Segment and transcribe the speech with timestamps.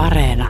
[0.00, 0.48] Areena.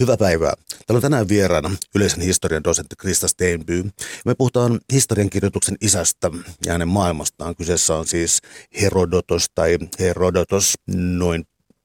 [0.00, 0.52] Hyvää päivää.
[0.88, 3.84] Täällä on tänään vieraana yleisen historian dosentti Krista Steinby.
[4.24, 6.30] Me puhutaan historiankirjoituksen isästä
[6.66, 7.56] ja hänen maailmastaan.
[7.56, 8.40] Kyseessä on siis
[8.80, 11.44] Herodotos tai Herodotos noin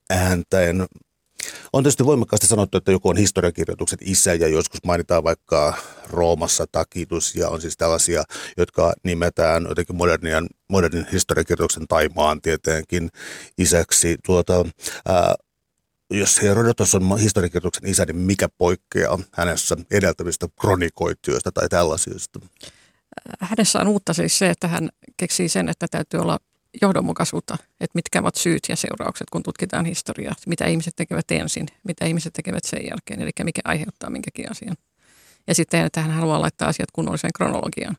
[0.10, 0.86] ääntäen.
[1.74, 5.74] On tietysti voimakkaasti sanottu, että joku on historiankirjoituksen isä ja joskus mainitaan vaikka
[6.10, 8.24] Roomassa Takitus ja on siis tällaisia,
[8.58, 13.10] jotka nimetään jotenkin modernian, modernin historiankirjoituksen tai maantieteenkin
[13.58, 14.18] isäksi.
[14.26, 14.66] Tuota,
[15.06, 15.36] ää,
[16.20, 22.40] jos Herodotos on historiankirjoituksen isä, niin mikä poikkeaa hänessä edeltävistä kronikoitsijoista tai tällaisista?
[23.40, 26.40] Hänessä on uutta siis se, että hän keksii sen, että täytyy olla
[26.82, 32.06] johdonmukaisuutta, että mitkä ovat syyt ja seuraukset, kun tutkitaan historiaa, mitä ihmiset tekevät ensin, mitä
[32.06, 34.78] ihmiset tekevät sen jälkeen, eli mikä aiheuttaa minkäkin asian.
[35.48, 37.98] Ja sitten, että hän haluaa laittaa asiat kunnolliseen kronologiaan.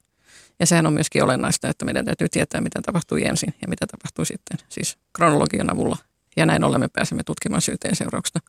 [0.61, 4.27] Ja sehän on myöskin olennaista, että meidän täytyy tietää, mitä tapahtui ensin ja mitä tapahtui
[4.27, 5.97] sitten, siis kronologian avulla
[6.37, 8.47] ja näin ollen me pääsemme tutkimaan syyteen seurauksena.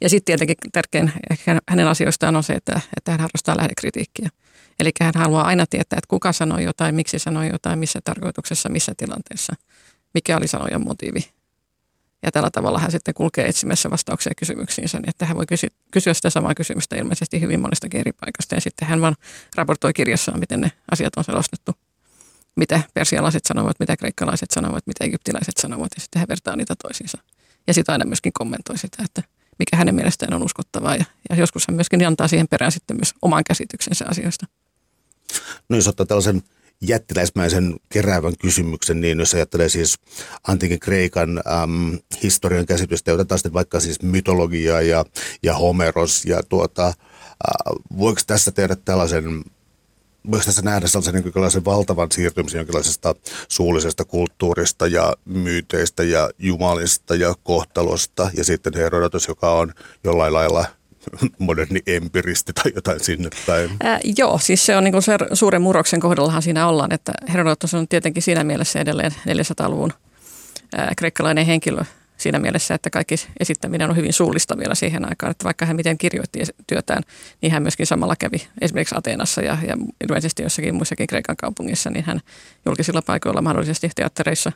[0.00, 1.12] Ja sitten tietenkin tärkein
[1.68, 4.28] hänen asioistaan on se, että, että hän harrastaa lähdekritiikkiä.
[4.80, 8.92] Eli hän haluaa aina tietää, että kuka sanoi jotain, miksi sanoi jotain, missä tarkoituksessa, missä
[8.96, 9.52] tilanteessa,
[10.14, 11.20] mikä oli sanojan motiivi.
[12.22, 16.14] Ja tällä tavalla hän sitten kulkee etsimässä vastauksia kysymyksiinsä, niin että hän voi kysyä, kysyä
[16.14, 18.54] sitä samaa kysymystä ilmeisesti hyvin monesta eri paikasta.
[18.54, 19.14] Ja sitten hän vaan
[19.56, 21.72] raportoi kirjassaan, miten ne asiat on selostettu
[22.58, 27.18] mitä persialaiset sanovat, mitä kreikkalaiset sanovat, mitä egyptiläiset sanovat ja sitten hän vertaa niitä toisiinsa.
[27.66, 29.22] Ja sitten aina myöskin kommentoi sitä, että
[29.58, 33.14] mikä hänen mielestään on uskottavaa ja, ja joskus hän myöskin antaa siihen perään sitten myös
[33.22, 34.46] oman käsityksensä asioista.
[35.68, 36.42] No jos ottaa tällaisen
[36.80, 39.98] jättiläismäisen keräävän kysymyksen, niin jos ajattelee siis
[40.48, 45.04] antiikin Kreikan äm, historian käsitystä, otetaan sitten vaikka siis mytologiaa ja,
[45.42, 46.94] ja Homeros ja tuota, äh,
[47.98, 49.44] voiko tässä tehdä tällaisen
[50.28, 53.14] myös tässä nähdä sellaisen niin valtavan siirtymisen jonkinlaisesta
[53.48, 58.30] suullisesta kulttuurista ja myyteistä ja jumalista ja kohtalosta.
[58.36, 59.72] Ja sitten Herodotus, joka on
[60.04, 60.64] jollain lailla
[61.38, 63.70] moderni empiristi tai jotain sinne päin.
[63.80, 67.88] Ää, joo, siis se on niin se suuren murroksen kohdallahan siinä ollaan, että Herodotus on
[67.88, 69.92] tietenkin siinä mielessä edelleen 400-luvun
[70.76, 71.84] ää, kreikkalainen henkilö,
[72.18, 75.98] siinä mielessä, että kaikki esittäminen on hyvin suullista vielä siihen aikaan, että vaikka hän miten
[75.98, 77.02] kirjoitti työtään,
[77.42, 79.76] niin hän myöskin samalla kävi esimerkiksi Ateenassa ja, ja
[80.08, 82.20] ilmeisesti jossakin muissakin Kreikan kaupungissa, niin hän
[82.66, 84.52] julkisilla paikoilla mahdollisesti teattereissa,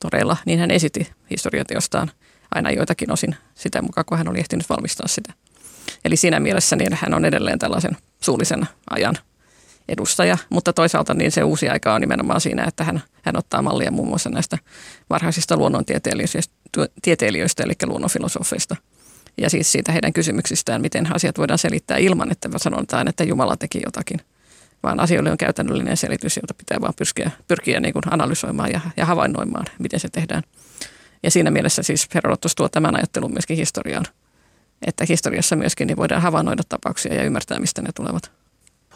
[0.00, 2.10] toreilla, niin hän esitti historiateostaan
[2.54, 5.32] aina joitakin osin sitä mukaan, kun hän oli ehtinyt valmistaa sitä.
[6.04, 9.14] Eli siinä mielessä niin hän on edelleen tällaisen suullisen ajan
[9.88, 13.90] edustaja, mutta toisaalta niin se uusi aika on nimenomaan siinä, että hän, hän ottaa mallia
[13.90, 14.58] muun muassa näistä
[15.10, 15.58] varhaisista
[16.76, 18.76] luonnontieteilijöistä, eli luonnonfilosofeista.
[19.38, 23.80] Ja siis siitä heidän kysymyksistään, miten asiat voidaan selittää ilman, että sanotaan, että Jumala teki
[23.84, 24.20] jotakin.
[24.82, 29.06] Vaan asioille on käytännöllinen selitys, jota pitää vaan pyrkiä, pyrkiä niin kuin analysoimaan ja, ja
[29.06, 30.42] havainnoimaan, miten se tehdään.
[31.22, 34.04] Ja siinä mielessä siis Herodotus tuo tämän ajattelun myöskin historiaan.
[34.86, 38.30] Että historiassa myöskin niin voidaan havainnoida tapauksia ja ymmärtää, mistä ne tulevat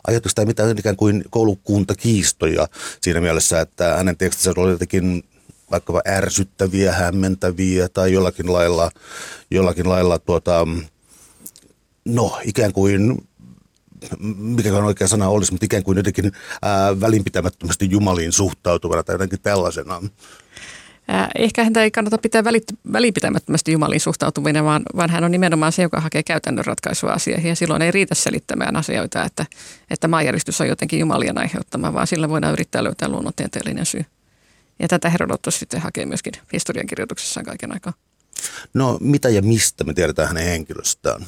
[0.07, 2.69] ajatusta tai mitään ikään kuin koulukuntakiistoja
[3.01, 5.25] siinä mielessä, että hänen tekstinsä oli jotenkin
[5.71, 8.91] vaikkapa ärsyttäviä, hämmentäviä tai jollakin lailla,
[9.51, 10.67] jollakin lailla tuota,
[12.05, 13.19] no ikään kuin
[14.39, 16.33] mikä on oikea sana olisi, mutta ikään kuin jotenkin
[16.63, 20.03] ää, välinpitämättömästi Jumaliin suhtautuvana tai jotenkin tällaisena.
[21.39, 22.45] Ehkä häntä ei kannata pitää
[22.93, 27.49] välipitämättömästi Jumaliin suhtautuminen, vaan, vaan hän on nimenomaan se, joka hakee käytännön ratkaisua asioihin.
[27.49, 29.47] Ja silloin ei riitä selittämään asioita, että,
[29.91, 34.05] että maanjäristys on jotenkin Jumalien aiheuttama, vaan sillä voidaan yrittää löytää luonnontieteellinen syy.
[34.79, 37.93] Ja tätä Herodotus sitten hakee myöskin historiankirjoituksessaan kaiken aikaa.
[38.75, 41.27] No mitä ja mistä me tiedetään hänen henkilöstään?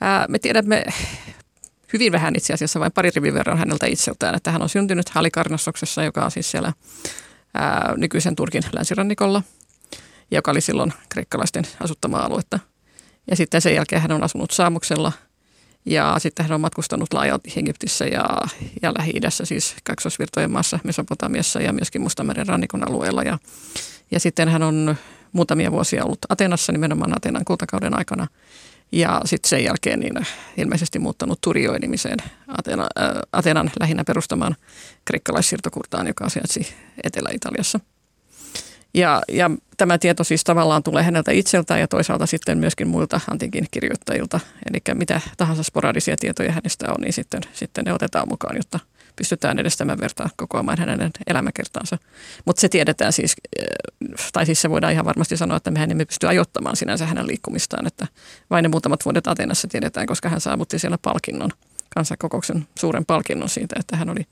[0.00, 0.84] Ää, me tiedämme
[1.92, 6.02] hyvin vähän itse asiassa, vain pari rivin verran häneltä itseltään, että hän on syntynyt Halikarnassoksessa,
[6.04, 6.72] joka on siis siellä
[7.54, 9.42] ää, nykyisen Turkin länsirannikolla,
[10.30, 12.58] joka oli silloin kreikkalaisten asuttamaa aluetta.
[13.30, 15.12] Ja sitten sen jälkeen hän on asunut Saamuksella
[15.86, 18.24] ja sitten hän on matkustanut laajalti Egyptissä ja,
[18.82, 23.22] ja Lähi-idässä, siis kaksosvirtojen maassa, Mesopotamiassa ja myöskin Mustameren rannikon alueella.
[23.22, 23.38] Ja,
[24.10, 24.96] ja sitten hän on
[25.32, 28.26] muutamia vuosia ollut Atenassa nimenomaan Atenan kultakauden aikana–
[28.92, 32.18] ja sitten sen jälkeen niin ilmeisesti muuttanut Turioin-nimiseen
[32.48, 34.56] Atena, äh, Atenan lähinnä perustamaan
[35.04, 36.74] kreikkalaissirtokurtaan, joka sijaitsi
[37.04, 37.80] Etelä-Italiassa.
[38.96, 43.66] Ja, ja tämä tieto siis tavallaan tulee häneltä itseltään ja toisaalta sitten myöskin muilta antiikin
[43.70, 44.40] kirjoittajilta.
[44.70, 48.78] Eli mitä tahansa sporadisia tietoja hänestä on, niin sitten, sitten ne otetaan mukaan, jotta
[49.16, 51.98] pystytään edes tämän vertaa kokoamaan hänen elämäkertaansa.
[52.44, 53.36] Mutta se tiedetään siis,
[54.32, 57.86] tai siis se voidaan ihan varmasti sanoa, että mehän emme pysty ajoittamaan sinänsä hänen liikkumistaan,
[57.86, 58.06] että
[58.50, 61.50] vain ne muutamat vuodet Atenassa tiedetään, koska hän saavutti siellä palkinnon,
[61.94, 64.26] kansakokouksen suuren palkinnon siitä, että hän oli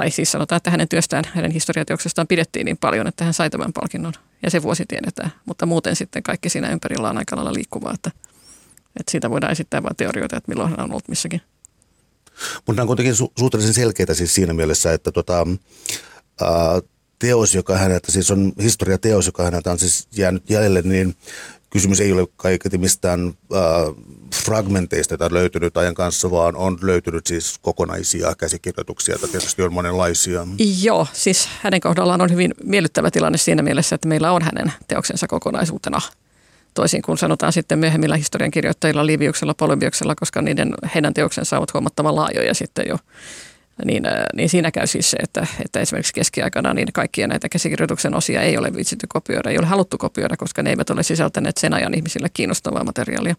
[0.00, 3.72] tai siis sanotaan, että hänen työstään, hänen historiateoksestaan pidettiin niin paljon, että hän sai tämän
[3.72, 4.12] palkinnon.
[4.42, 5.32] Ja se vuosi tiedetään.
[5.46, 8.10] Mutta muuten sitten kaikki siinä ympärillä on aika lailla liikkuvaa, että,
[9.00, 11.42] että siitä voidaan esittää vain teorioita, että milloin hän on ollut missäkin.
[12.54, 15.46] Mutta nämä on kuitenkin su- suhteellisen selkeitä siis siinä mielessä, että tota,
[16.40, 16.80] ää,
[17.18, 21.16] teos, joka häneltä, siis on historiateos, joka häneltä on siis jäänyt jäljelle, niin
[21.70, 23.60] kysymys ei ole kaiketi mistään äh,
[24.34, 29.72] fragmenteista, joita on löytynyt ajan kanssa, vaan on löytynyt siis kokonaisia käsikirjoituksia, joita tietysti on
[29.72, 30.46] monenlaisia.
[30.82, 35.26] Joo, siis hänen kohdallaan on hyvin miellyttävä tilanne siinä mielessä, että meillä on hänen teoksensa
[35.26, 36.00] kokonaisuutena.
[36.74, 42.54] Toisin kuin sanotaan sitten myöhemmillä historiankirjoittajilla, Liviuksella, Polybiuksella, koska niiden, heidän teoksensa ovat huomattavan laajoja
[42.54, 42.96] sitten jo
[43.84, 48.14] niin, äh, niin siinä käy siis se, että, että esimerkiksi keskiaikana niin kaikkia näitä käsikirjoituksen
[48.14, 51.74] osia ei ole viitsitty kopioida, ei ole haluttu kopioida, koska ne eivät ole sisältäneet sen
[51.74, 53.34] ajan ihmisille kiinnostavaa materiaalia.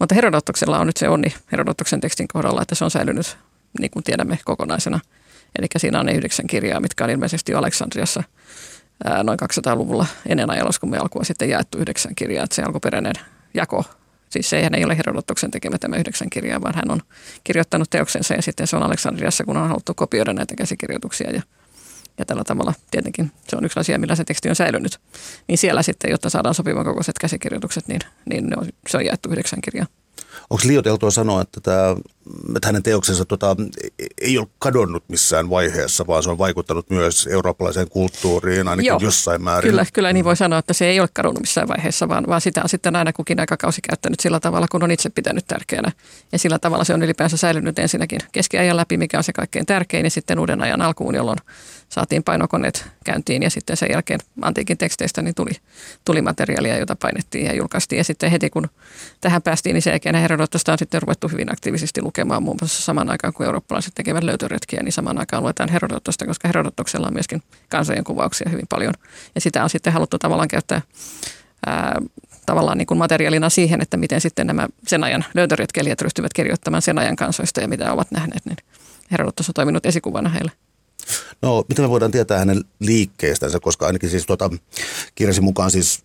[0.00, 3.36] Mutta Herodotoksella on nyt se onni Herodotoksen tekstin kohdalla, että se on säilynyt,
[3.80, 5.00] niin kuin tiedämme, kokonaisena.
[5.58, 8.22] Eli siinä on ne yhdeksän kirjaa, mitkä on ilmeisesti Aleksandriassa
[9.04, 12.44] ää, noin 200-luvulla ennen ajalaskumme alkua sitten jaettu yhdeksän kirjaa.
[12.44, 13.14] Että se alkuperäinen
[13.54, 13.84] jako
[14.34, 17.00] Siis se ei ole Herodotoksen tekemä tämä yhdeksän kirjaa, vaan hän on
[17.44, 21.42] kirjoittanut teoksensa ja sitten se on Aleksandriassa, kun on haluttu kopioida näitä käsikirjoituksia ja,
[22.18, 24.98] ja tällä tavalla tietenkin se on yksi asia, millä se teksti on säilynyt.
[25.48, 28.00] Niin siellä sitten, jotta saadaan sopivan kokoiset käsikirjoitukset, niin,
[28.30, 29.86] niin ne on, se on jaettu yhdeksän kirjaa.
[30.50, 31.96] Onko liioteltua sanoa, että, tämä,
[32.56, 33.56] että hänen teoksensa tota,
[34.20, 39.42] ei ole kadonnut missään vaiheessa, vaan se on vaikuttanut myös eurooppalaiseen kulttuuriin ainakin Joo, jossain
[39.42, 39.70] määrin?
[39.70, 42.62] Kyllä, kyllä niin voi sanoa, että se ei ole kadonnut missään vaiheessa, vaan, vaan sitä
[42.62, 45.92] on sitten aina kukin aikakausi käyttänyt sillä tavalla, kun on itse pitänyt tärkeänä.
[46.32, 50.06] Ja sillä tavalla se on ylipäänsä säilynyt ensinnäkin keskiajan läpi, mikä on se kaikkein tärkein,
[50.06, 51.38] ja sitten uuden ajan alkuun, jolloin
[51.88, 55.52] saatiin painokoneet käyntiin ja sitten sen jälkeen antiikin teksteistä niin tuli,
[56.04, 57.98] tuli materiaalia, jota painettiin ja julkaistiin.
[57.98, 58.68] Ja sitten heti kun
[59.20, 63.10] tähän päästiin, niin sen jälkeen Herodotosta on sitten ruvettu hyvin aktiivisesti lukemaan muun muassa saman
[63.10, 68.04] aikaan, kun eurooppalaiset tekevät löytöretkiä, niin saman aikaan luetaan Herodotosta, koska Herodotoksella on myöskin kansojen
[68.04, 68.94] kuvauksia hyvin paljon.
[69.34, 70.82] Ja sitä on sitten haluttu tavallaan käyttää
[71.66, 72.00] ää,
[72.46, 76.98] tavallaan niin kuin materiaalina siihen, että miten sitten nämä sen ajan löytöretkeilijät ryhtyvät kirjoittamaan sen
[76.98, 78.56] ajan kansoista ja mitä ovat nähneet, niin
[79.10, 80.52] Herodotos on toiminut esikuvana heille.
[81.42, 84.50] No, mitä me voidaan tietää hänen liikkeistänsä, koska ainakin siis tuota,
[85.14, 86.02] kirjasi mukaan siis,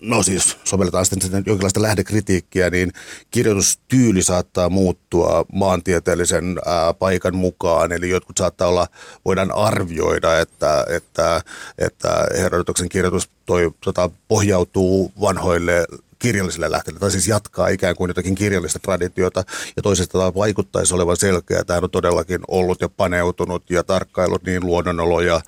[0.00, 2.92] no siis sovelletaan sitten jonkinlaista lähdekritiikkiä, niin
[3.30, 8.86] kirjoitustyyli saattaa muuttua maantieteellisen ää, paikan mukaan, eli jotkut saattaa olla,
[9.24, 11.40] voidaan arvioida, että, että,
[11.78, 15.86] että Herodotoksen kirjoitus toi, tota, pohjautuu vanhoille
[16.18, 19.44] kirjallisille lähteille, tai siis jatkaa ikään kuin jotakin kirjallista traditiota,
[19.76, 25.40] ja toisesta vaikuttaisi olevan selkeä, hän on todellakin ollut ja paneutunut ja tarkkailut niin luonnonoloja,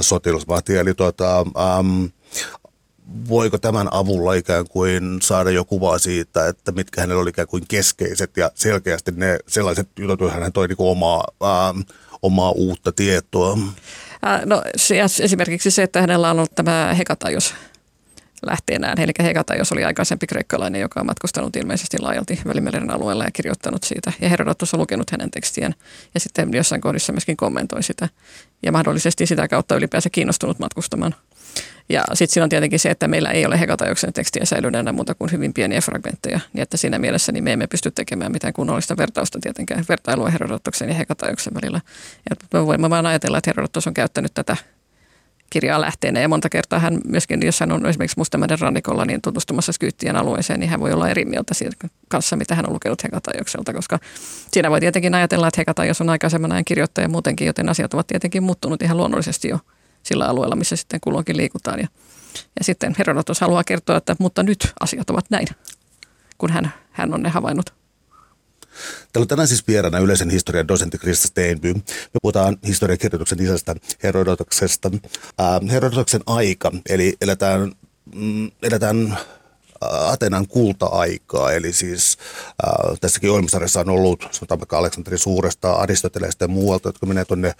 [0.00, 2.04] sotilasmahtia, eli tuota, ähm,
[3.28, 7.64] voiko tämän avulla ikään kuin saada jo kuvaa siitä, että mitkä hänellä oli ikään kuin
[7.68, 11.80] keskeiset ja selkeästi ne sellaiset jutut, joihin hän toi niin omaa, ähm,
[12.22, 13.58] omaa uutta tietoa?
[14.44, 14.62] No
[15.22, 17.54] esimerkiksi se, että hänellä on ollut tämä hekatajus
[18.46, 19.00] lähteenään.
[19.00, 24.12] Eli Hekataios oli aikaisempi kreikkalainen, joka on matkustanut ilmeisesti laajalti Välimeren alueella ja kirjoittanut siitä.
[24.20, 25.74] Ja Herodotus on lukenut hänen tekstien
[26.14, 28.08] ja sitten jossain kohdissa myöskin kommentoi sitä.
[28.62, 31.14] Ja mahdollisesti sitä kautta ylipäänsä kiinnostunut matkustamaan.
[31.88, 35.32] Ja sitten siinä on tietenkin se, että meillä ei ole Hekataioksen tekstiä säilyneenä muuta kuin
[35.32, 36.40] hyvin pieniä fragmentteja.
[36.52, 40.88] Niin että siinä mielessä niin me emme pysty tekemään mitään kunnollista vertausta tietenkään, vertailua Herodotoksen
[40.88, 41.80] ja Hekataioksen välillä.
[42.30, 44.56] Ja me voimme vain ajatella, että Herodotos on käyttänyt tätä
[45.50, 46.20] kirjaa lähteenä.
[46.20, 50.60] Ja monta kertaa hän myöskin, jos hän on esimerkiksi Mustameren rannikolla niin tutustumassa Skyyttien alueeseen,
[50.60, 53.98] niin hän voi olla eri mieltä siitä kanssa, mitä hän on lukenut Hekatajokselta, koska
[54.52, 58.42] siinä voi tietenkin ajatella, että Hekatajos on aikaisemman ajan kirjoittaja muutenkin, joten asiat ovat tietenkin
[58.42, 59.58] muuttunut ihan luonnollisesti jo
[60.02, 61.80] sillä alueella, missä sitten kulloinkin liikutaan.
[61.80, 61.88] Ja,
[62.58, 65.46] ja sitten Herodotus haluaa kertoa, että mutta nyt asiat ovat näin,
[66.38, 67.83] kun hän, hän on ne havainnut.
[69.12, 71.74] Täällä on tänään siis vieraana yleisen historian dosentti Krista Steinby.
[71.74, 71.82] Me
[72.22, 74.90] puhutaan historiakirjoituksen isästä Herodotoksesta.
[75.40, 77.72] Äh, Herodotoksen aika, eli eletään,
[78.14, 79.18] mm, eletään
[79.80, 82.18] Atenan kulta-aikaa, eli siis
[82.66, 87.54] äh, tässäkin ohjelmasarjassa on ollut, sanotaan vaikka Aleksanteri Suuresta, Aristoteleesta ja muualta, jotka menee tuonne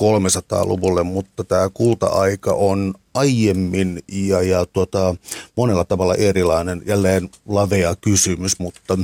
[0.00, 5.14] 300-luvulle, mutta tämä kulta-aika on aiemmin ja, ja tuota,
[5.56, 6.82] monella tavalla erilainen.
[6.86, 8.98] Jälleen lavea kysymys, mutta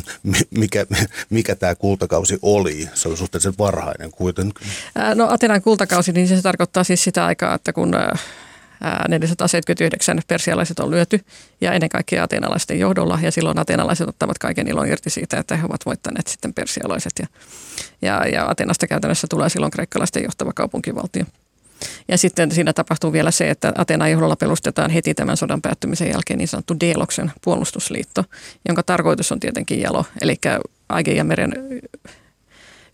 [0.50, 0.86] mikä,
[1.30, 2.88] mikä tämä kultakausi oli?
[2.94, 4.66] Se oli suhteellisen varhainen kuitenkin.
[5.14, 7.94] No Atenan kultakausi, niin se tarkoittaa siis sitä aikaa, että kun
[9.08, 11.20] 479 persialaiset on lyöty
[11.60, 15.64] ja ennen kaikkea ateenalaisten johdolla ja silloin ateenalaiset ottavat kaiken ilon irti siitä, että he
[15.64, 17.26] ovat voittaneet sitten persialaiset ja,
[18.02, 21.24] ja, ja Atenasta käytännössä tulee silloin kreikkalaisten johtava kaupunkivaltio.
[22.08, 26.38] Ja sitten siinä tapahtuu vielä se, että Atenan johdolla perustetaan heti tämän sodan päättymisen jälkeen
[26.38, 28.24] niin sanottu Deloksen puolustusliitto,
[28.68, 30.36] jonka tarkoitus on tietenkin jalo, eli
[30.88, 31.52] Aigeian meren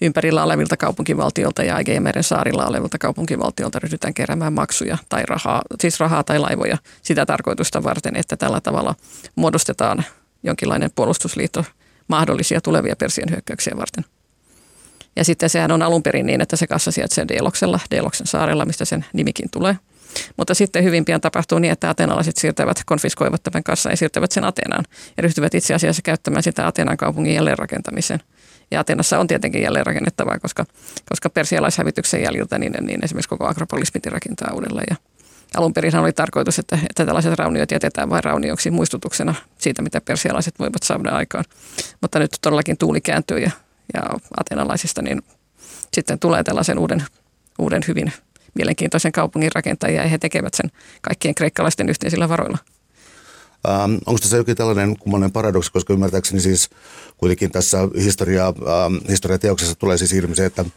[0.01, 6.25] ympärillä olevilta kaupunkivaltiolta ja Aigeian saarilla olevilta kaupunkivaltiolta ryhdytään keräämään maksuja tai rahaa, siis rahaa
[6.25, 8.95] tai laivoja sitä tarkoitusta varten, että tällä tavalla
[9.35, 10.05] muodostetaan
[10.43, 11.65] jonkinlainen puolustusliitto
[12.09, 14.05] mahdollisia tulevia Persien hyökkäyksiä varten.
[15.17, 18.85] Ja sitten sehän on alun perin niin, että se kassa sijaitsee Deloksella, Deloksen saarella, mistä
[18.85, 19.77] sen nimikin tulee.
[20.37, 24.45] Mutta sitten hyvin pian tapahtuu niin, että atenalaiset siirtävät, konfiskoivat tämän kassan ja siirtävät sen
[24.45, 24.85] Atenaan
[25.17, 28.21] ja ryhtyvät itse asiassa käyttämään sitä Atenan kaupungin jälleenrakentamiseen.
[28.71, 30.65] Ja Atenassa on tietenkin jälleenrakennettavaa, koska,
[31.09, 34.87] koska persialaishävityksen jäljiltä niin, niin esimerkiksi koko Akropolis piti rakentaa uudelleen.
[34.91, 34.97] Ja
[35.57, 40.59] alun perin oli tarkoitus, että, että tällaiset rauniot jätetään vain raunioksi muistutuksena siitä, mitä persialaiset
[40.59, 41.45] voivat saada aikaan.
[42.01, 43.51] Mutta nyt todellakin tuuli kääntyy ja,
[43.95, 44.03] ja
[44.37, 45.23] atenalaisista niin
[45.95, 47.05] sitten tulee tällaisen uuden,
[47.59, 48.13] uuden hyvin
[48.55, 50.71] mielenkiintoisen kaupungin rakentajia ja he tekevät sen
[51.03, 52.59] kaikkien kreikkalaisten yhteisillä varoilla.
[53.69, 56.71] Ähm, onko tässä jokin tällainen kummallinen paradoksi, koska ymmärtääkseni siis
[57.17, 60.69] kuitenkin tässä historia, ähm, historiateoksessa tulee siis ilmi se, että äh,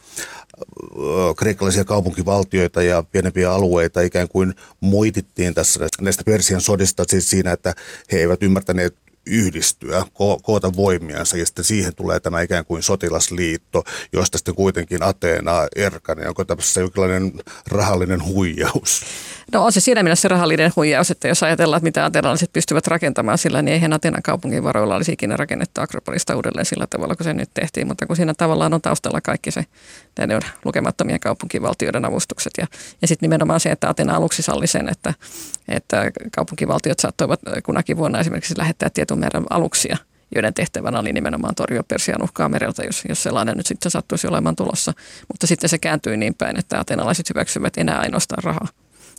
[1.36, 7.74] kreikkalaisia kaupunkivaltioita ja pienempiä alueita ikään kuin moitittiin tässä näistä Persian sodista siis siinä, että
[8.12, 13.84] he eivät ymmärtäneet yhdistyä, ko- koota voimiansa ja sitten siihen tulee tämä ikään kuin sotilasliitto,
[14.12, 16.26] josta sitten kuitenkin Ateena erkani.
[16.26, 17.32] Onko tässä jonkinlainen
[17.68, 19.04] rahallinen huijaus?
[19.52, 23.38] No on se siinä mielessä rahallinen huijaus, että jos ajatellaan, että mitä ateenalaiset pystyvät rakentamaan
[23.38, 27.34] sillä, niin eihän Atenan kaupungin varoilla olisi ikinä rakennettu Akropolista uudelleen sillä tavalla, kun se
[27.34, 27.86] nyt tehtiin.
[27.86, 29.64] Mutta kun siinä tavallaan on taustalla kaikki se
[30.34, 32.66] on lukemattomien kaupunkivaltioiden avustukset ja,
[33.02, 35.14] ja sitten nimenomaan se, että Atena aluksi salli sen, että,
[35.68, 39.96] että kaupunkivaltiot saattoivat kunakin vuonna esimerkiksi lähettää tietyn määrän aluksia–
[40.34, 44.56] joiden tehtävänä oli nimenomaan torjua Persian uhkaa mereltä, jos, jos sellainen nyt sitten sattuisi olemaan
[44.56, 44.92] tulossa.
[45.28, 48.68] Mutta sitten se kääntyi niin päin, että atenalaiset hyväksyvät enää ainoastaan rahaa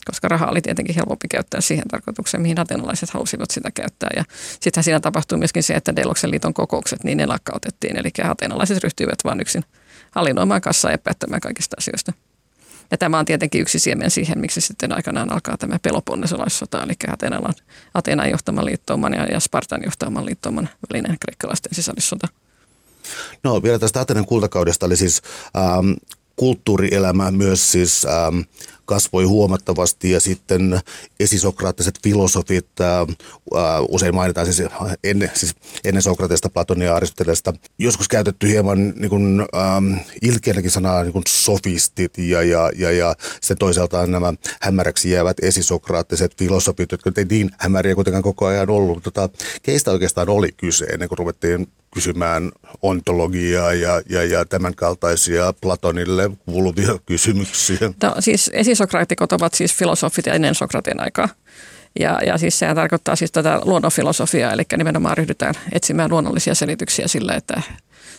[0.08, 4.10] koska raha oli tietenkin helpompi käyttää siihen tarkoitukseen, mihin atenalaiset halusivat sitä käyttää.
[4.16, 4.24] Ja
[4.60, 7.96] sittenhän siinä tapahtui myöskin se, että Deloksen liiton kokoukset, niin ne lakkautettiin.
[7.96, 9.64] Eli atenalaiset ryhtyivät vain yksin
[10.10, 12.12] hallinnoimaan kassaa ja päättämään kaikista asioista.
[12.90, 17.54] Ja tämä on tietenkin yksi siemen siihen, miksi sitten aikanaan alkaa tämä peloponnesolaissota, eli Atenan,
[17.94, 22.28] Atenan johtaman liittouman ja, ja Spartan johtaman liittouman välinen kreikkalaisten sisällissota.
[23.44, 25.22] No vielä tästä Atenan kultakaudesta, eli siis
[25.56, 25.92] ähm,
[26.36, 28.40] kulttuurielämä myös siis ähm,
[28.88, 30.80] kasvoi huomattavasti ja sitten
[31.20, 33.06] esisokraattiset filosofit, ää,
[33.88, 34.70] usein mainitaan siis
[35.04, 35.54] ennen, siis
[35.84, 41.22] ennen Sokratesta, Platonia ja Aristotelesta, joskus käytetty hieman niin kuin, ähm, ilkeänäkin sanaa niin kuin
[41.28, 47.50] sofistit ja, ja, ja, ja sitten toisaalta nämä hämäräksi jäävät esisokraattiset filosofit, jotka ei niin
[47.58, 49.02] hämäriä kuitenkaan koko ajan ollut.
[49.02, 49.28] Tota,
[49.62, 52.52] keistä oikeastaan oli kyse ennen kuin ruvettiin kysymään
[52.82, 57.78] ontologiaa ja, ja, ja tämän kaltaisia Platonille kuuluvia kysymyksiä?
[58.02, 61.28] No, siis esisokraatikot ovat siis filosofit ennen Sokratin aikaa.
[62.00, 67.32] Ja, ja siis sehän tarkoittaa siis tätä luonnonfilosofiaa, eli nimenomaan ryhdytään etsimään luonnollisia selityksiä sille,
[67.32, 67.62] että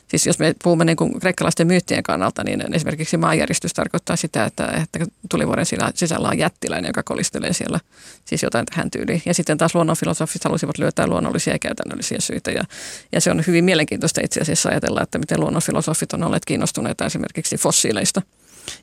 [0.10, 4.66] Siis jos me puhumme niin kuin kreikkalaisten myyttien kannalta, niin esimerkiksi maanjäristys tarkoittaa sitä, että,
[4.66, 5.00] että
[5.30, 7.80] tulivuoren sisällä on jättiläinen, joka kolistelee siellä
[8.26, 9.22] siis jotain tähän tyyliin.
[9.26, 12.52] Ja sitten taas luonnonfilosofit halusivat löytää luonnollisia ja käytännöllisiä syitä.
[12.52, 12.64] Ja,
[13.12, 17.58] ja se on hyvin mielenkiintoista itse asiassa ajatella, että miten luonnonfilosofit on olleet kiinnostuneita esimerkiksi
[17.58, 18.22] fossiileista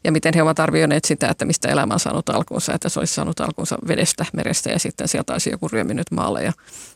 [0.05, 3.15] ja miten he ovat arvioineet sitä, että mistä elämä on saanut alkuunsa, että se olisi
[3.15, 6.53] saanut alkuunsa vedestä, merestä ja sitten sieltä olisi joku ryöminyt maalle ja,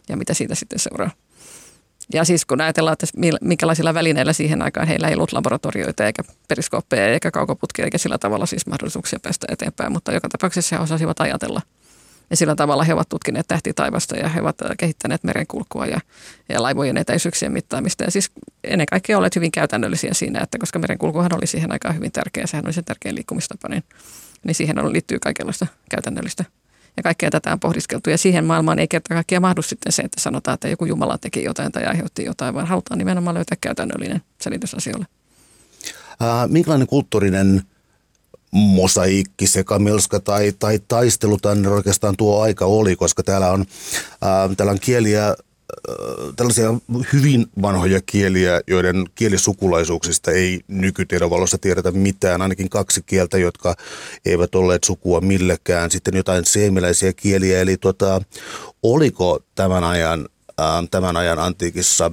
[0.09, 1.11] ja mitä siitä sitten seuraa.
[2.15, 3.07] Ja siis kun ajatellaan, että
[3.41, 8.47] minkälaisilla välineillä siihen aikaan heillä ei ollut laboratorioita eikä periskooppeja eikä kaukoputkia eikä sillä tavalla
[8.47, 11.61] siis mahdollisuuksia päästä eteenpäin, mutta joka tapauksessa he osasivat ajatella.
[12.31, 16.01] Ja sillä tavalla he ovat tutkineet tähtitaivasta ja he ovat kehittäneet merenkulkua ja,
[16.49, 18.05] ja laivojen etäisyyksien mittaamista.
[18.05, 18.31] Ja siis
[18.65, 22.67] ennen kaikkea olet hyvin käytännöllisiä siinä, että koska merenkulkuhan oli siihen aikaan hyvin tärkeä, sehän
[22.67, 23.85] oli se tärkeä liikkumistapa, niin,
[24.45, 26.45] niin siihen liittyy kaikenlaista käytännöllistä
[26.97, 28.11] ja kaikkea tätä on pohdiskeltu.
[28.11, 31.45] Ja siihen maailmaan ei kerta kaikkiaan mahdu sitten se, että sanotaan, että joku Jumala teki
[31.45, 35.07] jotain tai aiheutti jotain, vaan halutaan nimenomaan löytää käytännöllinen selitys asioille.
[36.23, 37.63] Äh, minkälainen kulttuurinen
[38.53, 44.73] mosaikki, sekamelska tai, tai taistelu tänne oikeastaan tuo aika oli, koska täällä on, äh, täällä
[44.73, 45.35] on kieliä
[46.37, 46.75] tällaisia
[47.13, 52.43] hyvin vanhoja kieliä, joiden kielisukulaisuuksista ei nykytiedon valossa tiedetä mitään.
[52.43, 53.77] Ainakin kaksi kieltä, jotka
[54.25, 55.91] eivät olleet sukua millekään.
[55.91, 57.61] Sitten jotain seemiläisiä kieliä.
[57.61, 58.23] Eli tota,
[58.83, 60.29] oliko tämän ajan,
[60.91, 62.11] tämän ajan antiikissa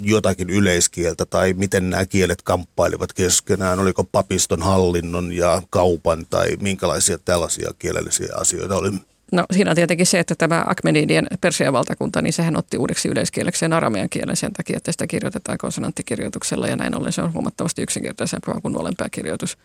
[0.00, 3.78] jotakin yleiskieltä tai miten nämä kielet kamppailivat keskenään?
[3.78, 8.92] Oliko papiston hallinnon ja kaupan tai minkälaisia tällaisia kielellisiä asioita oli?
[9.32, 13.72] No siinä on tietenkin se, että tämä Akmenidien Persian valtakunta, niin sehän otti uudeksi yleiskielekseen
[13.72, 18.60] aramean kielen sen takia, että sitä kirjoitetaan konsonanttikirjoituksella ja näin ollen se on huomattavasti yksinkertaisempaa
[18.60, 18.74] kuin
[19.10, 19.58] kirjoitus.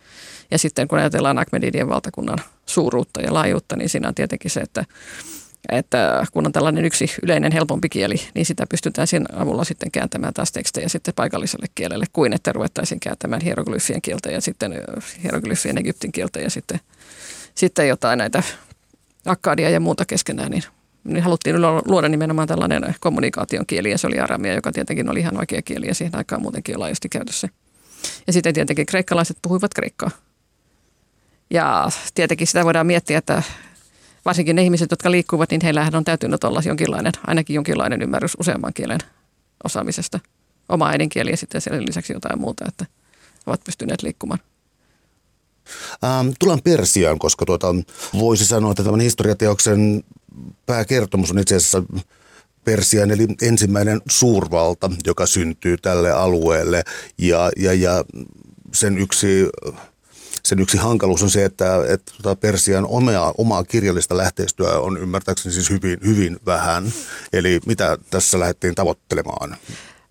[0.52, 4.86] Ja sitten kun ajatellaan Akmenidien valtakunnan suuruutta ja laajuutta, niin siinä on tietenkin se, että
[5.72, 10.34] että kun on tällainen yksi yleinen helpompi kieli, niin sitä pystytään sen avulla sitten kääntämään
[10.34, 14.74] taas tekstejä sitten paikalliselle kielelle, kuin että ruvettaisiin kääntämään hieroglyfien kieltä ja sitten
[15.24, 16.80] hieroglyfien egyptin kieltä ja sitten,
[17.56, 18.44] sitten jotain näitä
[19.26, 20.64] akkadia ja muuta keskenään, niin,
[21.04, 25.38] niin haluttiin luoda nimenomaan tällainen kommunikaation kieli ja se oli aramia, joka tietenkin oli ihan
[25.38, 27.50] oikea kieli ja siihen aikaan muutenkin laajasti käytössä.
[28.28, 30.12] Ja sitten tietenkin kreikkalaiset puhuivat kreikkaa.
[31.50, 33.44] Ja tietenkin sitä voidaan miettiä, että
[34.26, 38.74] varsinkin ne ihmiset, jotka liikkuvat, niin heillähän on täytynyt olla jonkinlainen, ainakin jonkinlainen ymmärrys useamman
[38.74, 39.00] kielen
[39.64, 40.20] osaamisesta.
[40.70, 42.86] Oma äidinkieli ja sitten sen lisäksi jotain muuta, että
[43.46, 44.40] ovat pystyneet liikkumaan.
[46.04, 47.76] Ähm, tullaan Persiaan, koska tuota,
[48.20, 50.04] voisi sanoa, että tämän historiateoksen
[50.66, 51.84] pääkertomus on itse asiassa
[52.64, 56.84] Persian, eli ensimmäinen suurvalta, joka syntyy tälle alueelle.
[57.18, 58.06] Ja, ja, ja
[58.74, 59.28] sen yksi
[60.46, 65.54] sen yksi hankaluus on se, että, että tota Persian omaa, omaa kirjallista lähteistöä on ymmärtääkseni
[65.54, 66.94] siis hyvin, hyvin vähän.
[67.34, 69.58] Eli mitä tässä lähdettiin tavoittelemaan?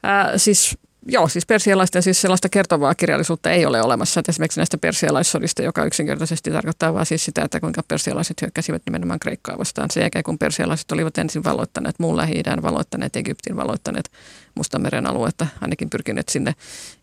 [0.02, 4.20] Ää, siis Joo, siis persialaisten siis sellaista kertovaa kirjallisuutta ei ole olemassa.
[4.20, 9.20] Että esimerkiksi näistä persialaissodista, joka yksinkertaisesti tarkoittaa vain siis sitä, että kuinka persialaiset hyökkäsivät nimenomaan
[9.20, 9.90] Kreikkaa vastaan.
[9.90, 14.10] Sen jälkeen, kun persialaiset olivat ensin valloittaneet muun lähi valloittaneet Egyptin, valloittaneet
[14.54, 16.54] Mustanmeren aluetta, ainakin pyrkineet sinne,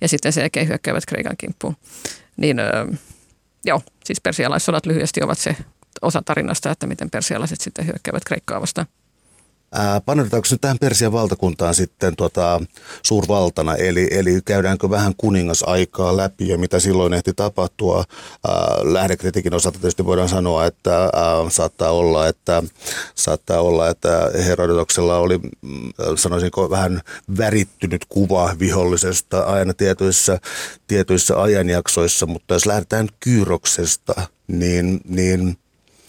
[0.01, 1.75] ja sitten sen jälkeen hyökkäävät Kreikan kimppuun.
[2.37, 2.57] Niin
[3.65, 5.55] joo, siis persialaissodat lyhyesti ovat se
[6.01, 8.87] osa tarinasta, että miten persialaiset sitten hyökkäävät Kreikkaa vastaan.
[10.05, 12.61] Panodetaanko nyt tähän Persian valtakuntaan sitten tota,
[13.03, 18.03] suurvaltana, eli, eli käydäänkö vähän kuningasaikaa läpi ja mitä silloin ehti tapahtua?
[18.47, 21.09] Ää, lähdekritiikin osalta tietysti voidaan sanoa, että ää,
[21.49, 22.63] saattaa olla, että
[23.15, 27.01] saattaa olla, että Herodotoksella oli, mm, sanoisinko, vähän
[27.37, 30.39] värittynyt kuva vihollisesta aina tietyissä,
[30.87, 34.13] tietyissä ajanjaksoissa, mutta jos lähdetään Kyyroksesta,
[34.47, 35.57] niin, niin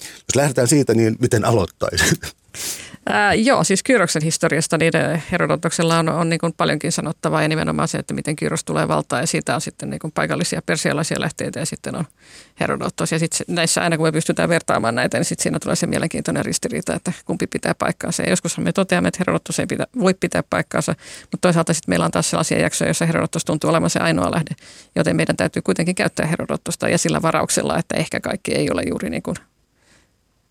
[0.02, 2.20] jos lähdetään siitä, niin miten aloittaisit?
[3.06, 4.92] Ää, joo, siis Kyroksen historiasta niin
[5.32, 9.22] Herodotoksella on, on niin kuin paljonkin sanottavaa ja nimenomaan se, että miten Kyros tulee valtaan
[9.22, 12.04] ja siitä on sitten niin kuin paikallisia persialaisia lähteitä ja sitten on
[12.60, 13.12] Herodotos.
[13.12, 16.44] Ja sitten näissä aina kun me pystytään vertaamaan näitä, niin sitten siinä tulee se mielenkiintoinen
[16.44, 18.22] ristiriita, että kumpi pitää paikkaansa.
[18.22, 22.04] Ja joskus me toteamme, että Herodotos ei pitä, voi pitää paikkaansa, mutta toisaalta sitten meillä
[22.04, 24.54] on taas sellaisia jaksoja, joissa Herodotos tuntuu olevan se ainoa lähde,
[24.96, 29.10] joten meidän täytyy kuitenkin käyttää Herodotosta ja sillä varauksella, että ehkä kaikki ei ole juuri
[29.10, 29.36] niin kuin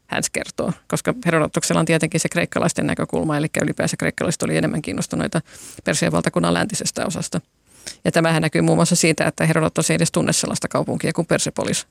[0.10, 5.42] hän kertoo, koska Herodotuksella on tietenkin se kreikkalaisten näkökulma, eli ylipäänsä kreikkalaiset oli enemmän kiinnostuneita
[5.84, 7.42] Persian valtakunnan läntisestä osasta.
[8.06, 11.88] Ja tämähän näkyy muun muassa siitä, että Herodotus ei edes tunne sellaista kaupunkia kuin Persepolis,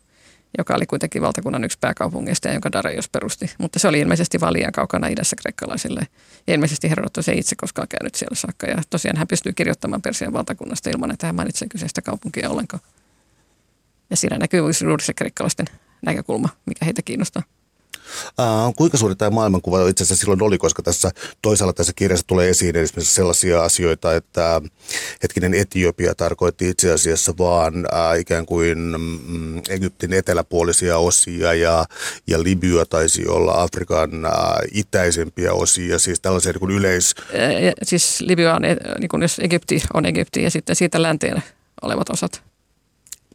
[0.59, 3.51] joka oli kuitenkin valtakunnan yksi pääkaupungeista ja jonka Dareios perusti.
[3.59, 6.07] Mutta se oli ilmeisesti vaan liian kaukana idässä kreikkalaisille.
[6.47, 8.67] Ja ilmeisesti Herodotus ei itse koskaan käynyt siellä saakka.
[8.67, 12.83] Ja tosiaan hän pystyy kirjoittamaan Persian valtakunnasta ilman, että hän mainitsee kyseistä kaupunkia ollenkaan.
[14.11, 15.67] Ja siinä näkyy juuri se kreikkalaisten
[16.07, 17.43] näkökulma, mikä heitä kiinnostaa.
[18.41, 21.11] Äh, kuinka suuri tämä maailmankuva itse asiassa silloin oli, koska tässä
[21.43, 24.61] toisaalla tässä kirjassa tulee esiin esimerkiksi sellaisia asioita, että
[25.23, 31.85] hetkinen Etiopia tarkoitti itse asiassa vaan äh, ikään kuin mm, Egyptin eteläpuolisia osia ja,
[32.27, 34.33] ja Libya taisi olla Afrikan äh,
[34.73, 37.15] itäisempiä osia, siis tällaisia niin kuin yleis...
[37.83, 38.63] Siis Libya on,
[38.99, 41.43] niin kuin jos Egypti on Egypti ja sitten siitä länteen
[41.83, 42.43] olevat osat.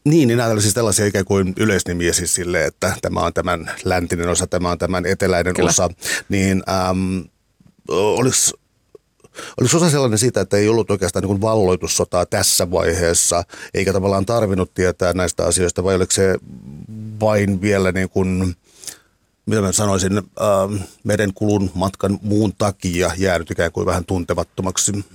[0.05, 4.29] Niin, niin nämä siis tällaisia ikään kuin yleisnimiä siis sille, että tämä on tämän läntinen
[4.29, 5.69] osa, tämä on tämän eteläinen Kyllä.
[5.69, 5.89] osa.
[6.29, 7.19] Niin ähm,
[7.89, 8.53] olisi
[9.61, 14.73] Oliko osa sellainen siitä, että ei ollut oikeastaan niin valloitussotaa tässä vaiheessa, eikä tavallaan tarvinnut
[14.73, 16.37] tietää näistä asioista, vai oliko se
[17.19, 18.55] vain vielä niin kuin,
[19.45, 25.05] mitä mä sanoisin, äh, merenkulun matkan muun takia jäänyt ikään kuin vähän tuntemattomaksi?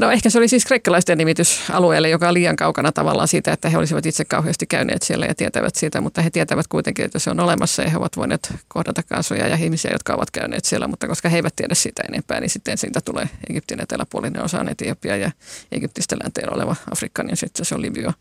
[0.00, 3.68] No ehkä se oli siis kreikkalaisten nimitys alueelle, joka on liian kaukana tavallaan siitä, että
[3.68, 7.30] he olisivat itse kauheasti käyneet siellä ja tietävät siitä, mutta he tietävät kuitenkin, että se
[7.30, 11.08] on olemassa ja he ovat voineet kohdata kansoja ja ihmisiä, jotka ovat käyneet siellä, mutta
[11.08, 15.30] koska he eivät tiedä sitä enempää, niin sitten siitä tulee Egyptin eteläpuolinen osa Etiopia ja
[15.72, 18.12] Egyptistä länteen oleva Afrikka, niin sitten se on Libya.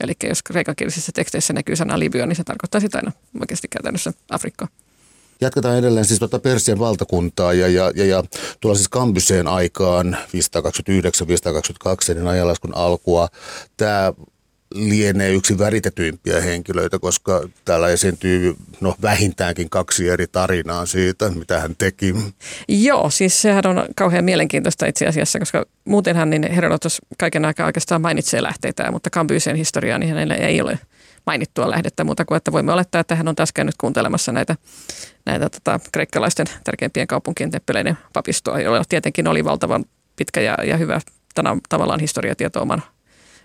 [0.00, 4.68] Eli jos kreikankielisissä teksteissä näkyy sana Libya, niin se tarkoittaa sitä aina oikeasti käytännössä Afrikkaa.
[5.42, 8.24] Jatketaan edelleen siis tuota Persian valtakuntaa ja, ja, ja, ja
[8.60, 10.16] tuolla siis Kambyseen aikaan
[12.10, 13.28] 529-522 niin ajanlaskun alkua.
[13.76, 14.12] Tämä
[14.74, 21.76] lienee yksi väritetyimpiä henkilöitä, koska täällä esiintyy no, vähintäänkin kaksi eri tarinaa siitä, mitä hän
[21.78, 22.14] teki.
[22.68, 28.00] Joo, siis sehän on kauhean mielenkiintoista itse asiassa, koska muutenhan niin Herodotus kaiken aikaa oikeastaan
[28.02, 30.78] mainitsee lähteitä, mutta Kambysen historiaa niin hänellä ei ole
[31.26, 34.56] mainittua lähdettä muuta kuin, että voimme olettaa, että hän on tässä käynyt kuuntelemassa näitä,
[35.26, 39.84] näitä tota, kreikkalaisten tärkeimpien kaupunkien temppeleiden papistoa, jolla tietenkin oli valtavan
[40.16, 41.00] pitkä ja, ja hyvä
[41.34, 42.82] tänä, tavallaan historiatieto oman,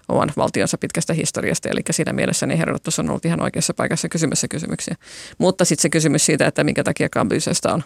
[0.09, 1.69] oman valtionsa pitkästä historiasta.
[1.69, 4.95] Eli siinä mielessä niin Herodotus on ollut ihan oikeassa paikassa kysymässä kysymyksiä.
[5.37, 7.83] Mutta sitten se kysymys siitä, että minkä takia Kambysesta on,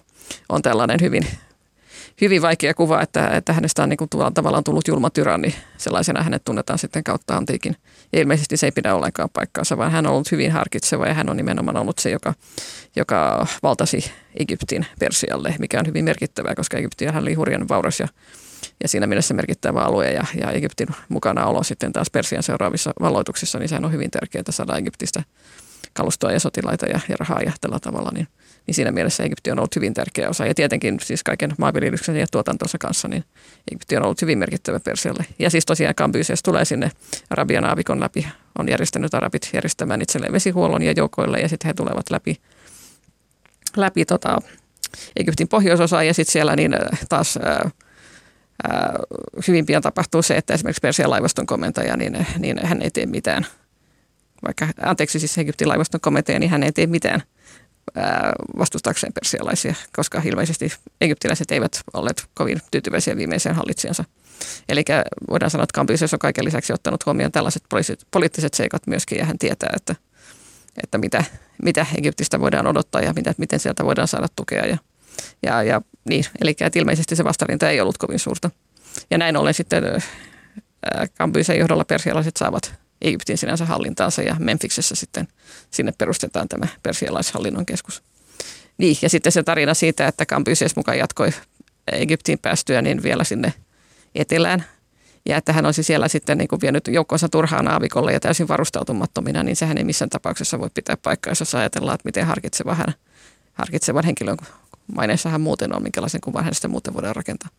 [0.50, 1.28] on tällainen hyvin
[2.22, 5.56] hyvin vaikea kuva, että, että hänestä on niin kuin tavallaan tullut julma tyranni.
[5.78, 7.76] Sellaisena hänet tunnetaan sitten kautta antiikin.
[8.14, 11.30] Ja ilmeisesti se ei pidä ollenkaan paikkaansa, vaan hän on ollut hyvin harkitseva ja hän
[11.30, 12.34] on nimenomaan ollut se, joka,
[12.96, 18.08] joka valtasi Egyptin Persialle, mikä on hyvin merkittävää, koska Egypti oli hurjan vauras ja,
[18.84, 23.60] ja siinä mielessä merkittävä alue ja, ja Egyptin mukana olo sitten taas Persian seuraavissa valloituksissa,
[23.60, 25.24] niin sehän on hyvin tärkeää saada Egyptistä
[25.94, 28.28] kalustoa ja sotilaita ja, ja rahaa ja tällä tavalla, niin,
[28.68, 30.46] niin siinä mielessä Egypti on ollut hyvin tärkeä osa.
[30.46, 33.24] Ja tietenkin siis kaiken maanviljelyksen ja tuotantonsa kanssa, niin
[33.72, 35.26] Egypti on ollut hyvin merkittävä Persialle.
[35.40, 36.92] Ja siis tosiaan Kambyses tulee sinne
[37.30, 38.28] Arabian aavikon läpi,
[38.60, 42.42] on järjestänyt arabit järjestämään itselleen vesihuollon ja joukoille ja sitten he tulevat läpi,
[43.76, 44.38] läpi tota,
[45.16, 47.70] Egyptin pohjoisosaan ja sitten siellä niin äh, taas ää,
[48.64, 49.00] ää,
[49.48, 53.46] hyvin pian tapahtuu se, että esimerkiksi Persian laivaston komentaja, niin, niin hän ei tee mitään–
[54.46, 57.24] vaikka, anteeksi siis Egyptin laivaston komitea, niin hän ei tee mitään
[58.58, 64.04] vastustaakseen persialaisia, koska ilmeisesti egyptiläiset eivät olleet kovin tyytyväisiä viimeiseen hallitsijansa.
[64.70, 64.84] Eli
[65.30, 67.64] voidaan sanoa, että Kambyses on kaiken lisäksi ottanut huomioon tällaiset
[68.12, 69.96] poliittiset seikat myöskin, ja hän tietää, että,
[70.84, 71.24] että mitä,
[71.64, 74.66] mitä Egyptistä voidaan odottaa ja mitä, miten sieltä voidaan saada tukea.
[74.66, 74.78] Ja,
[75.44, 78.52] ja, ja niin, eli että ilmeisesti se vastarinta ei ollut kovin suurta.
[79.12, 79.84] Ja näin ollen sitten
[81.18, 85.28] Kambysen johdolla persialaiset saavat Egyptin sinänsä hallintaansa ja Memphiksessä sitten
[85.72, 88.04] sinne perustetaan tämä persialaishallinnon keskus.
[88.78, 91.34] Niin, ja sitten se tarina siitä, että Kambyses mukaan jatkoi
[91.92, 93.54] Egyptiin päästyä niin vielä sinne
[94.16, 94.66] etelään.
[95.26, 99.44] Ja että hän olisi siellä sitten niin kuin vienyt joukkonsa turhaan aavikolle ja täysin varustautumattomina,
[99.44, 102.94] niin sehän ei missään tapauksessa voi pitää paikkaa, jos ajatellaan, että miten harkitseva hän,
[103.54, 104.38] harkitsevan henkilön
[104.96, 107.50] maineessa hän muuten on, minkälaisen kuvan hänestä muuten voidaan rakentaa.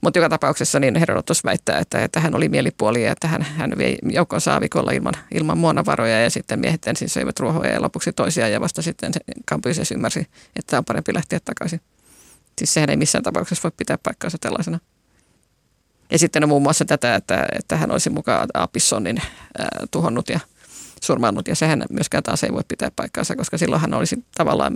[0.00, 3.72] Mutta joka tapauksessa niin Herodotus väittää, että, että hän oli mielipuoli ja että hän, hän
[3.78, 8.48] vei joukon saavikolla ilman, ilman muonavaroja ja sitten miehet ensin söivät ruohoja ja lopuksi toisia
[8.48, 9.12] ja vasta sitten
[9.46, 10.26] Kampuises ymmärsi,
[10.56, 11.80] että on parempi lähteä takaisin.
[12.58, 14.78] Siis sehän ei missään tapauksessa voi pitää paikkaansa tällaisena.
[16.10, 20.40] Ja sitten on muun muassa tätä, että, että hän olisi mukaan Apissonin äh, tuhonnut ja
[21.02, 24.74] surmannut ja sehän myöskään taas ei voi pitää paikkaansa, koska silloin hän olisi tavallaan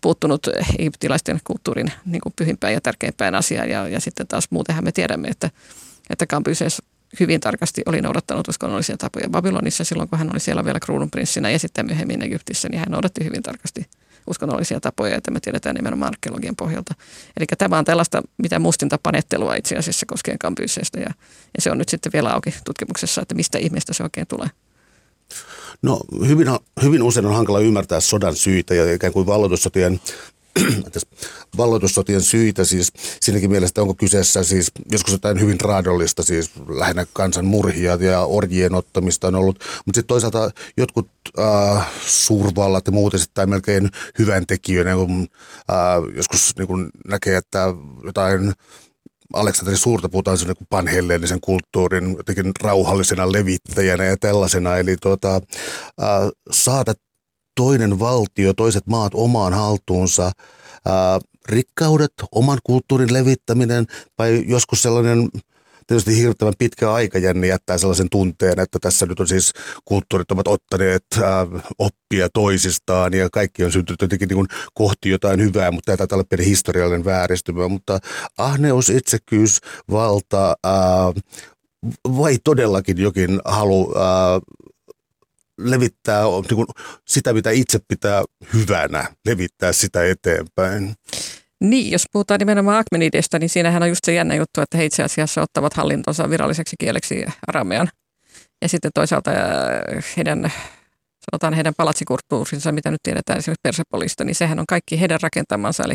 [0.00, 0.46] puuttunut
[0.78, 3.70] egyptiläisten kulttuurin niin kuin pyhimpään ja tärkeimpään asiaan.
[3.70, 5.50] Ja, ja sitten taas muutenhan me tiedämme, että,
[6.10, 6.82] että Kambyses
[7.20, 11.58] hyvin tarkasti oli noudattanut uskonnollisia tapoja Babylonissa silloin, kun hän oli siellä vielä kruununprinssinä ja
[11.58, 13.86] sitten myöhemmin Egyptissä, niin hän noudatti hyvin tarkasti
[14.26, 16.94] uskonnollisia tapoja, että me tiedetään nimenomaan arkeologian pohjalta.
[17.36, 21.10] Eli tämä on tällaista mitä mustinta panettelua itse asiassa koskien Kambysestä ja,
[21.56, 24.48] ja se on nyt sitten vielä auki tutkimuksessa, että mistä ihmeestä se oikein tulee.
[25.82, 26.46] No hyvin,
[26.82, 30.00] hyvin usein on hankala ymmärtää sodan syitä ja ikään kuin valloitussotien
[31.56, 37.44] valloitussotien syitä, siis siinäkin mielessä, onko kyseessä siis joskus jotain hyvin raadollista, siis lähinnä kansan
[37.44, 43.50] murhia ja orjien ottamista on ollut, mutta sitten toisaalta jotkut äh, suurvallat ja muuten sitten
[43.50, 45.28] melkein hyvän tekijöinä, kun
[45.70, 48.52] äh, joskus niin kun näkee, että jotain
[49.32, 54.76] Aleksanteri Suurta puhutaan niin panhelleellisen kulttuurin jotenkin rauhallisena levittäjänä ja tällaisena.
[54.76, 55.40] Eli tuota, äh,
[56.50, 56.94] saada
[57.56, 60.32] toinen valtio, toiset maat omaan haltuunsa, äh,
[61.48, 65.28] rikkaudet, oman kulttuurin levittäminen tai joskus sellainen
[65.90, 69.52] tietysti hirvittävän pitkä aikajänne jättää sellaisen tunteen, että tässä nyt on siis
[69.84, 71.22] kulttuurit ovat ottaneet äh,
[71.78, 76.24] oppia toisistaan ja kaikki on syntynyt jotenkin niin kuin kohti jotain hyvää, mutta tämä taitaa
[76.24, 77.68] pieni historiallinen vääristymä.
[77.68, 77.98] Mutta
[78.38, 79.58] ahneus, itsekyys,
[79.90, 80.72] valta äh,
[82.16, 84.02] vai todellakin jokin halu äh,
[85.58, 86.66] levittää niin kuin
[87.04, 88.24] sitä, mitä itse pitää
[88.54, 90.94] hyvänä, levittää sitä eteenpäin.
[91.60, 95.02] Niin, jos puhutaan nimenomaan Akmenidesta, niin siinähän on just se jännä juttu, että he itse
[95.02, 97.88] asiassa ottavat hallintonsa viralliseksi kieleksi aramean.
[98.62, 99.36] Ja sitten toisaalta äh,
[100.16, 100.52] heidän,
[101.30, 105.84] sanotaan heidän palatsikulttuurinsa, mitä nyt tiedetään esimerkiksi Persepolista, niin sehän on kaikki heidän rakentamansa.
[105.84, 105.94] Eli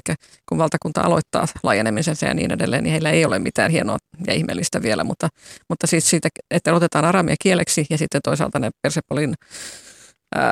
[0.49, 3.97] kun valtakunta aloittaa laajenemisensa ja niin edelleen, niin heillä ei ole mitään hienoa
[4.27, 5.03] ja ihmeellistä vielä.
[5.03, 5.29] Mutta,
[5.69, 9.33] mutta siis siitä, että otetaan aramia kieleksi ja sitten toisaalta ne Persepolin
[10.37, 10.43] äh,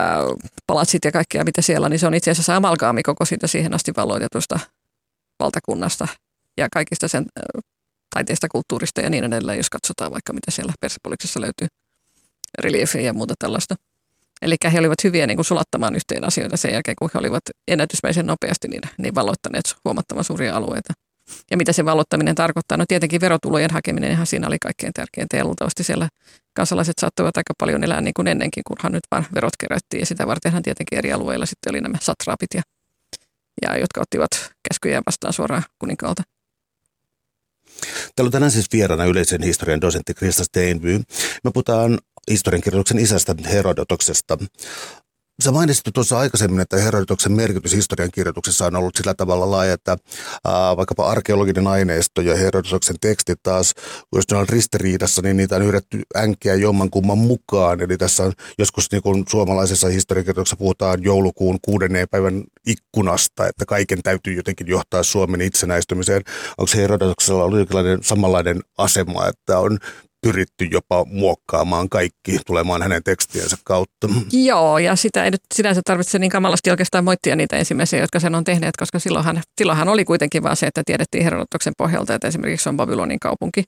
[0.67, 3.91] palatsit ja kaikkea mitä siellä, niin se on itse asiassa amalgaami koko siitä siihen asti
[3.97, 4.59] valloitetusta
[5.39, 6.07] valtakunnasta
[6.57, 7.25] ja kaikista sen
[8.15, 11.67] taiteista, kulttuurista ja niin edelleen, jos katsotaan vaikka mitä siellä Persepoliksessa löytyy,
[12.57, 13.75] reliefiä ja muuta tällaista.
[14.41, 18.25] Eli he olivat hyviä niin kuin sulattamaan yhteen asioita sen jälkeen, kun he olivat ennätysmäisen
[18.25, 20.93] nopeasti niin, niin valloittaneet huomattavan suuria alueita.
[21.51, 22.77] ja mitä se valottaminen tarkoittaa.
[22.77, 26.09] No tietenkin verotulojen hakeminen ihan siinä oli kaikkein tärkeintä ja luultavasti siellä
[26.53, 30.27] kansalaiset saattoivat aika paljon elää niin kuin ennenkin, kunhan nyt vaan verot kerättiin ja sitä
[30.27, 32.61] vartenhan tietenkin eri alueilla sitten oli nämä satraapit ja,
[33.61, 36.23] ja jotka ottivat käskyjä vastaan suoraan kuninkaalta.
[38.15, 41.01] Täällä on tänään siis vieraana yleisen historian dosentti Krista Steinby.
[41.43, 41.99] Me puhutaan
[42.31, 44.37] historiankirjoituksen isästä Herodotoksesta.
[45.41, 49.97] Sä mainitsit tuossa aikaisemmin, että Herodotoksen merkitys historian kirjoituksessa on ollut sillä tavalla laaja, että
[50.45, 53.73] ää, vaikkapa arkeologinen aineisto ja Herodotoksen tekstit taas,
[54.15, 57.81] jos ne on ristiriidassa, niin niitä on yritetty änkeä jommankumman mukaan.
[57.81, 64.03] Eli tässä on joskus niin kuin suomalaisessa historiankirjoituksessa puhutaan joulukuun kuudennen päivän ikkunasta, että kaiken
[64.03, 66.21] täytyy jotenkin johtaa Suomen itsenäistymiseen.
[66.57, 69.79] Onko Herodotoksella ollut jonkinlainen samanlainen asema, että on
[70.23, 74.07] pyritty jopa muokkaamaan kaikki tulemaan hänen tekstiensä kautta.
[74.31, 78.35] Joo, ja sitä ei nyt sinänsä tarvitse niin kamalasti oikeastaan moittia niitä ensimmäisiä, jotka sen
[78.35, 82.69] on tehneet, koska silloinhan, silloinhan oli kuitenkin vaan se, että tiedettiin Herodotoksen pohjalta, että esimerkiksi
[82.69, 83.63] on Babylonin kaupunki.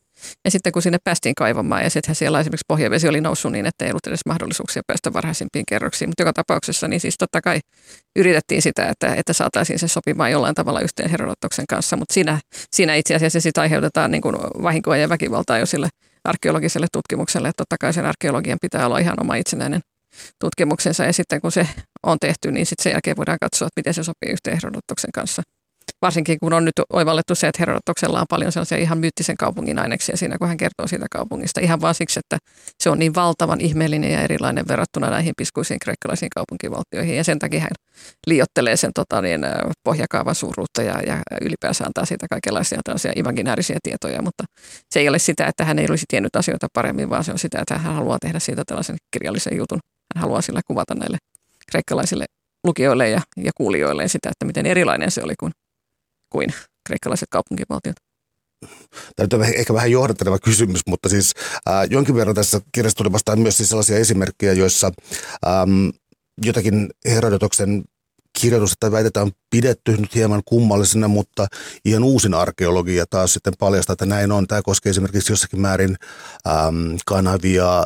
[0.45, 3.85] Ja sitten kun sinne päästiin kaivamaan ja sittenhän siellä esimerkiksi pohjavesi oli noussut niin, että
[3.85, 6.09] ei ollut edes mahdollisuuksia päästä varhaisimpiin kerroksiin.
[6.09, 7.59] Mutta joka tapauksessa niin siis totta kai
[8.15, 12.39] yritettiin sitä, että, että saataisiin se sopimaan jollain tavalla yhteen Herodotoksen kanssa, mutta siinä,
[12.71, 15.89] siinä itse asiassa sitten aiheutetaan niin kuin vahinkoa ja väkivaltaa jo sille
[16.25, 17.47] arkeologiselle tutkimukselle.
[17.47, 19.81] Että totta kai sen arkeologian pitää olla ihan oma itsenäinen
[20.39, 21.67] tutkimuksensa ja sitten kun se
[22.03, 24.59] on tehty, niin sitten sen jälkeen voidaan katsoa, että miten se sopii yhteen
[25.13, 25.41] kanssa.
[26.02, 30.17] Varsinkin kun on nyt oivallettu se, että Herodotoksella on paljon sellaisia ihan myyttisen kaupungin aineksia
[30.17, 31.60] siinä, kun hän kertoo siitä kaupungista.
[31.60, 32.38] Ihan vaan siksi, että
[32.84, 37.17] se on niin valtavan ihmeellinen ja erilainen verrattuna näihin piskuisiin kreikkalaisiin kaupunkivaltioihin.
[37.17, 37.69] Ja sen takia hän
[38.28, 39.41] liottelee sen tota, niin,
[39.84, 44.21] pohjakaavan suuruutta ja, ja ylipäänsä antaa siitä kaikenlaisia tällaisia imaginäärisiä tietoja.
[44.21, 44.43] Mutta
[44.91, 47.60] se ei ole sitä, että hän ei olisi tiennyt asioita paremmin, vaan se on sitä,
[47.62, 49.80] että hän haluaa tehdä siitä tällaisen kirjallisen jutun.
[50.15, 51.17] Hän haluaa sillä kuvata näille
[51.71, 52.26] kreikkalaisille
[52.63, 55.52] lukijoille ja, ja kuulijoille sitä, että miten erilainen se oli kuin
[56.36, 56.50] kuin
[56.88, 57.95] kreikkalaiset kaupunkivaltiot.
[59.15, 61.34] Tämä on ehkä vähän johdatteleva kysymys, mutta siis
[61.69, 64.91] äh, jonkin verran tässä kirjassa tuli vastaan myös siis sellaisia esimerkkejä, joissa
[65.48, 65.89] ähm,
[66.45, 67.84] jotakin Herodotoksen
[68.41, 71.48] kirjoitusta väitetään pidetty nyt hieman kummallisena, mutta
[71.86, 74.48] ihan uusin arkeologia taas sitten paljastaa, että näin on.
[74.48, 75.95] Tämä koskee esimerkiksi jossakin määrin
[76.48, 77.86] äm, kanavia,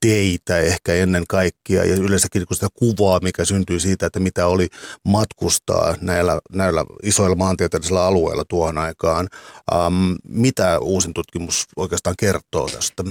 [0.00, 4.68] teitä ehkä ennen kaikkea ja yleensäkin sitä kuvaa, mikä syntyy siitä, että mitä oli
[5.04, 9.28] matkustaa näillä, näillä isoilla maantieteellisillä alueilla tuohon aikaan.
[9.74, 13.04] Ähm, mitä uusin tutkimus oikeastaan kertoo tästä?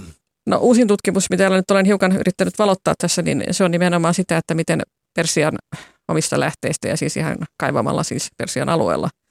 [0.45, 4.37] No uusin tutkimus, mitä nyt olen hiukan yrittänyt valottaa tässä, niin se on nimenomaan sitä,
[4.37, 4.81] että miten
[5.15, 5.57] Persian
[6.07, 9.09] omista lähteistä ja siis ihan kaivamalla siis Persian alueella–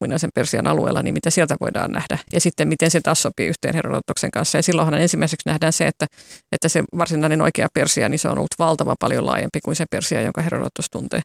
[0.00, 2.18] muinaisen Persian alueella, niin mitä sieltä voidaan nähdä.
[2.32, 4.58] Ja sitten miten se taas sopii yhteen Herodotoksen kanssa.
[4.58, 6.06] Ja silloinhan ensimmäiseksi nähdään se, että,
[6.52, 10.22] että se varsinainen oikea Persia, niin se on ollut valtavan paljon laajempi kuin se Persia,
[10.22, 11.20] jonka Herodotos tuntee.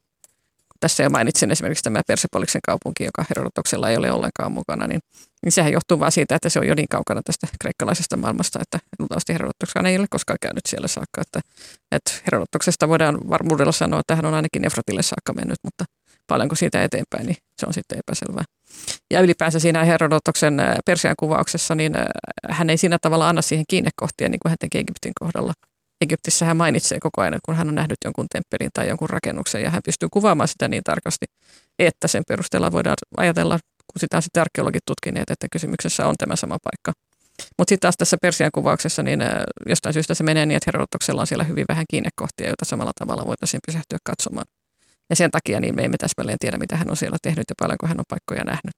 [0.79, 4.99] Tässä jo mainitsin esimerkiksi tämä Persepoliksen kaupunki, joka Herodotoksella ei ole ollenkaan mukana, niin,
[5.43, 8.79] niin sehän johtuu vain siitä, että se on jo niin kaukana tästä kreikkalaisesta maailmasta, että
[8.99, 11.21] luultavasti Herodotokskaan ei ole koskaan käynyt siellä saakka.
[11.21, 11.41] Että,
[11.91, 15.85] että Herodotoksesta voidaan varmuudella sanoa, että hän on ainakin Efratille saakka mennyt, mutta
[16.27, 18.43] paljonko siitä eteenpäin, niin se on sitten epäselvää.
[19.11, 22.05] Ja ylipäänsä siinä Herodotoksen äh, Persian kuvauksessa, niin äh,
[22.49, 25.53] hän ei siinä tavalla anna siihen kiinnekohtia, niin kuin hän teki Egyptin kohdalla.
[26.01, 29.69] Egyptissä hän mainitsee koko ajan, kun hän on nähnyt jonkun temppelin tai jonkun rakennuksen, ja
[29.69, 31.25] hän pystyy kuvaamaan sitä niin tarkasti,
[31.79, 33.59] että sen perusteella voidaan ajatella,
[33.93, 37.01] kun sitä on sitten arkeologit tutkineet, että kysymyksessä on tämä sama paikka.
[37.57, 39.29] Mutta sitten taas tässä Persian kuvauksessa, niin äh,
[39.65, 43.25] jostain syystä se menee niin, että Herodotoksella on siellä hyvin vähän kiinnekohtia, joita samalla tavalla
[43.27, 44.45] voitaisiin pysähtyä katsomaan.
[45.09, 47.87] Ja sen takia niin me emme täsmälleen tiedä, mitä hän on siellä tehnyt ja paljonko
[47.87, 48.73] hän on paikkoja nähnyt.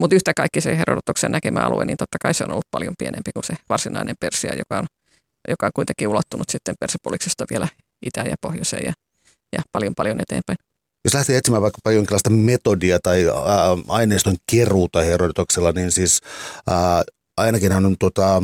[0.00, 3.30] Mutta yhtä kaikki se Herodotoksen näkemä alue, niin totta kai se on ollut paljon pienempi
[3.32, 4.86] kuin se varsinainen Persia, joka on,
[5.48, 7.68] joka on kuitenkin ulottunut sitten Persepoliksesta vielä
[8.06, 8.92] itään ja pohjoiseen ja,
[9.56, 10.56] ja paljon paljon eteenpäin.
[11.04, 13.34] Jos lähtee etsimään vaikka jonkinlaista metodia tai ää,
[13.88, 16.20] aineiston keruuta Herodotoksella, niin siis
[16.70, 17.02] ää,
[17.36, 18.42] ainakin hän on tota,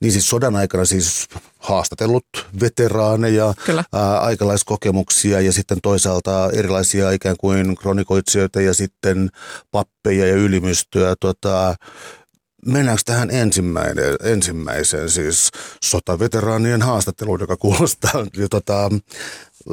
[0.00, 1.28] niin siis sodan aikana siis
[1.58, 2.26] haastatellut
[2.60, 3.54] veteraaneja,
[3.92, 9.30] ää, aikalaiskokemuksia ja sitten toisaalta erilaisia ikään kuin kronikoitsijoita ja sitten
[9.70, 11.14] pappeja ja ylimystöä.
[11.20, 11.74] Tota,
[12.66, 15.50] mennäänkö tähän ensimmäinen, ensimmäiseen siis
[15.84, 18.90] sotaveteraanien haastatteluun, joka kuulostaa tota,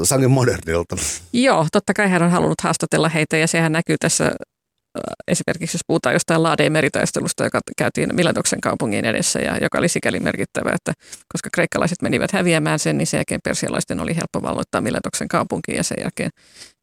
[0.03, 0.95] sangen modernilta?
[1.34, 4.32] Joo, totta kai hän on halunnut haastatella heitä ja sehän näkyy tässä
[5.27, 10.19] esimerkiksi jos puhutaan jostain Laadeen meritaistelusta, joka käytiin Miletoksen kaupungin edessä ja joka oli sikäli
[10.19, 10.93] merkittävä, että
[11.33, 15.83] koska kreikkalaiset menivät häviämään sen, niin sen jälkeen persialaisten oli helppo valloittaa Miletoksen kaupunkiin ja
[15.83, 16.29] sen jälkeen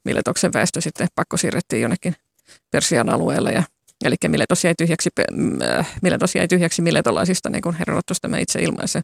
[0.04, 2.14] Miletoksen väestö sitten pakko siirrettiin jonnekin
[2.70, 3.62] Persian alueelle ja
[4.04, 5.10] Eli Miletos jäi tyhjäksi,
[5.62, 9.02] äh, Miletos jäi tyhjäksi miletolaisista, niin kuin Herodotus tämä itse ilmaisee.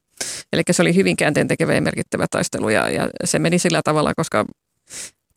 [0.53, 4.13] Eli se oli hyvin käänteen tekevä ja merkittävä taistelu, ja, ja se meni sillä tavalla,
[4.17, 4.45] koska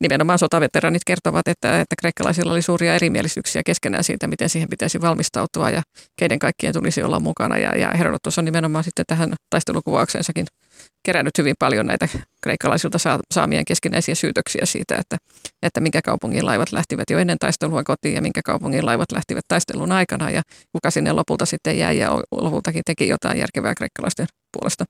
[0.00, 5.70] nimenomaan sotaveteranit kertovat, että, että kreikkalaisilla oli suuria erimielisyyksiä keskenään siitä, miten siihen pitäisi valmistautua
[5.70, 5.82] ja
[6.16, 7.58] keiden kaikkien tulisi olla mukana.
[7.58, 10.46] Ja, ja Herodotus on nimenomaan sitten tähän taistelukuvaukseensakin
[11.02, 12.08] kerännyt hyvin paljon näitä
[12.42, 12.98] kreikkalaisilta
[13.34, 15.16] saamien keskinäisiä syytöksiä siitä, että,
[15.62, 19.92] että minkä kaupungin laivat lähtivät jo ennen taistelua kotiin ja minkä kaupungin laivat lähtivät taistelun
[19.92, 24.84] aikana ja kuka sinne lopulta sitten jäi ja lopultakin teki jotain järkevää kreikkalaisten puolesta.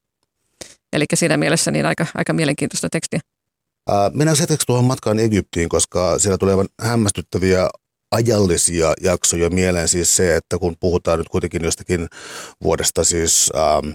[0.93, 3.21] Eli siinä mielessä niin aika, aika mielenkiintoista tekstiä.
[4.13, 7.69] Mennään hetkeksi tuohon matkaan Egyptiin, koska siellä tulee hämmästyttäviä
[8.11, 9.89] ajallisia jaksoja mieleen.
[9.89, 12.09] Siis se, että kun puhutaan nyt kuitenkin jostakin
[12.63, 13.95] vuodesta siis, ähm,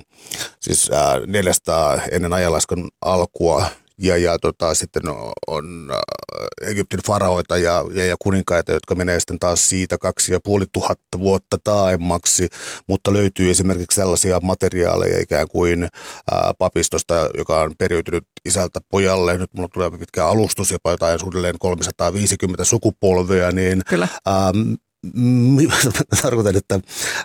[0.59, 3.65] siis äh, 400 ennen ajanlaskun alkua
[4.01, 5.03] ja, ja tota, sitten
[5.47, 10.39] on äh, Egyptin faraoita ja, ja, ja kuninkaita, jotka menee sitten taas siitä kaksi ja
[10.43, 12.49] puoli tuhatta vuotta taaemmaksi,
[12.87, 15.89] mutta löytyy esimerkiksi sellaisia materiaaleja ikään kuin ää,
[16.33, 19.37] äh, papistosta, joka on periytynyt isältä pojalle.
[19.37, 24.07] Nyt mulla tulee pitkä alustus, jopa jotain suunnilleen 350 sukupolvea, niin Kyllä.
[24.27, 24.73] Ähm,
[26.21, 26.79] tarkoitan, että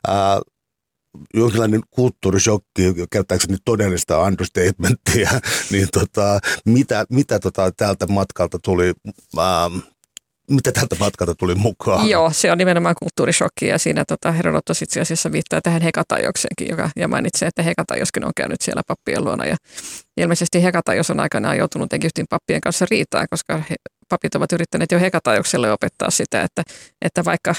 [0.08, 0.40] ää, äh,
[1.35, 5.31] jonkinlainen kulttuurishokki, käyttääkseni todellista understatementtia,
[5.72, 8.92] niin tota, mitä, mitä tota tältä matkalta tuli,
[9.38, 9.79] ähm,
[10.50, 12.09] mitä tältä matkalta tuli mukaan?
[12.09, 16.90] Joo, se on nimenomaan kulttuurishokki ja siinä tota, Herodotos itse asiassa viittaa tähän Hekatajokseenkin, joka,
[16.96, 19.44] ja mainitsee, että Hekatajoskin on käynyt siellä pappien luona.
[19.46, 19.57] Ja
[20.16, 23.76] ilmeisesti Hekatajos on aikanaan joutunut Egyptin pappien kanssa riitaan, koska he,
[24.09, 26.62] papit ovat yrittäneet jo Hekatajokselle opettaa sitä, että,
[27.02, 27.55] että vaikka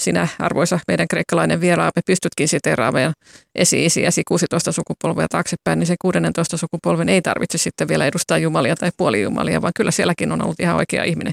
[0.00, 3.12] sinä, arvoisa meidän kreikkalainen vieraamme, pystytkin siteraamaan
[3.54, 8.90] esi-isiäsi 16 sukupolvea taaksepäin, niin se 16 sukupolven ei tarvitse sitten vielä edustaa jumalia tai
[8.96, 11.32] puolijumalia, vaan kyllä sielläkin on ollut ihan oikea ihminen.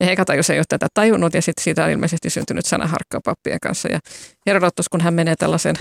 [0.00, 3.88] Ja Hekatajus ei ole tätä tajunnut ja sitten siitä on ilmeisesti syntynyt sanaharkkaa pappien kanssa.
[3.88, 3.98] Ja
[4.46, 5.76] Herodotus, kun hän menee tällaisen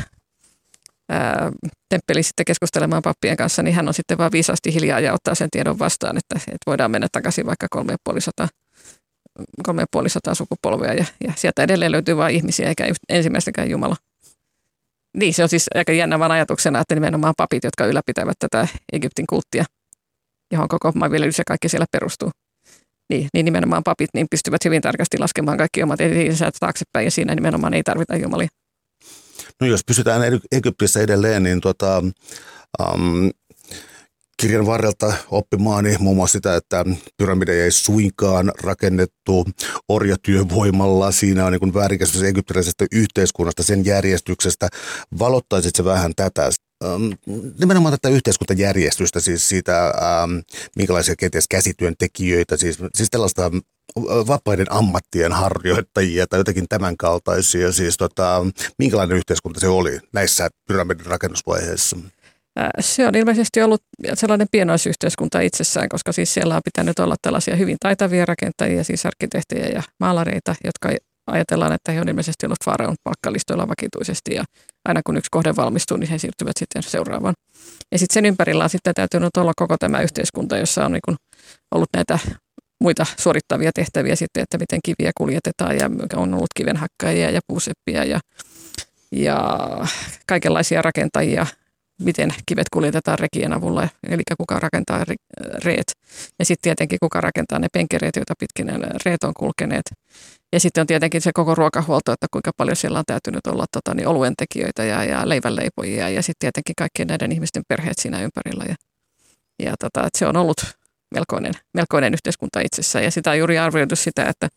[1.10, 1.52] ää,
[1.90, 5.50] temppeliin sitten keskustelemaan pappien kanssa, niin hän on sitten vaan viisaasti hiljaa ja ottaa sen
[5.52, 7.96] tiedon vastaan, että, että voidaan mennä takaisin vaikka kolme
[9.40, 9.82] ja kolme
[10.28, 13.96] ja sukupolvea ja, ja sieltä edelleen löytyy vain ihmisiä eikä ensimmäistäkään Jumala.
[15.18, 19.26] Niin, se on siis aika jännä vaan ajatuksena, että nimenomaan papit, jotka ylläpitävät tätä Egyptin
[19.30, 19.66] kulttia,
[20.54, 22.32] johon koko maanviljelys ja kaikki siellä perustuu.
[23.10, 27.36] Niin, niin nimenomaan papit niin pystyvät hyvin tarkasti laskemaan kaikki omat etinsä taaksepäin ja siinä
[27.36, 28.48] nimenomaan ei tarvita Jumalia.
[29.62, 30.22] No jos pysytään
[30.52, 32.04] Egyptissä edelleen, niin tota,
[32.80, 33.32] um,
[34.40, 36.86] kirjan varrelta oppimaani muun muassa sitä, että
[37.18, 39.46] pyramideja ei suinkaan rakennettu
[39.90, 41.12] orjatyövoimalla.
[41.12, 44.70] Siinä on niin väärinkäsitys egyptiläisestä yhteiskunnasta, sen järjestyksestä.
[45.20, 46.50] Valottaisit se vähän tätä?
[47.60, 50.32] Nimenomaan tätä yhteiskuntajärjestystä, siis siitä, ähm,
[50.76, 53.52] minkälaisia kenties käsityöntekijöitä, siis, siis tällaista äh,
[54.28, 58.46] vapaiden ammattien harjoittajia tai jotenkin tämän kaltaisia, siis tota,
[58.78, 61.98] minkälainen yhteiskunta se oli näissä pyramidin rakennusvaiheissa?
[62.80, 63.82] Se on ilmeisesti ollut
[64.14, 69.68] sellainen pienoisyhteiskunta itsessään, koska siis siellä on pitänyt olla tällaisia hyvin taitavia rakentajia, siis arkkitehtejä
[69.68, 70.90] ja maalareita, jotka
[71.28, 74.44] ajatellaan, että he on ilmeisesti ollut faraon palkkalistoilla vakituisesti ja
[74.86, 77.36] aina kun yksi kohde valmistuu, niin he siirtyvät sitten seuraavaan.
[77.92, 81.18] Ja sitten sen ympärillä on sitten täytynyt olla koko tämä yhteiskunta, jossa on niin
[81.72, 82.20] ollut näitä
[82.82, 88.20] muita suorittavia tehtäviä sitten, että miten kiviä kuljetetaan ja on ollut kivenhakkaajia ja puuseppiä ja,
[89.12, 89.68] ja
[90.28, 91.46] kaikenlaisia rakentajia,
[92.00, 95.06] miten kivet kuljetetaan rekien avulla, eli kuka rakentaa
[95.64, 95.92] reet.
[96.40, 98.74] Ja sitten tietenkin kuka rakentaa ne penkereet, joita pitkin ne
[99.06, 99.86] reet on kulkeneet.
[100.54, 103.94] Ja sitten on tietenkin se koko ruokahuolto, että kuinka paljon siellä on täytynyt olla tota,
[103.94, 108.64] niin oluen tekijöitä ja, ja leivänleipojia ja sitten tietenkin kaikkien näiden ihmisten perheet siinä ympärillä.
[108.68, 108.76] Ja,
[109.64, 110.58] ja tota, se on ollut
[111.16, 114.48] melkoinen, melkoinen yhteiskunta itsessään ja sitä on juuri arvioitu sitä, että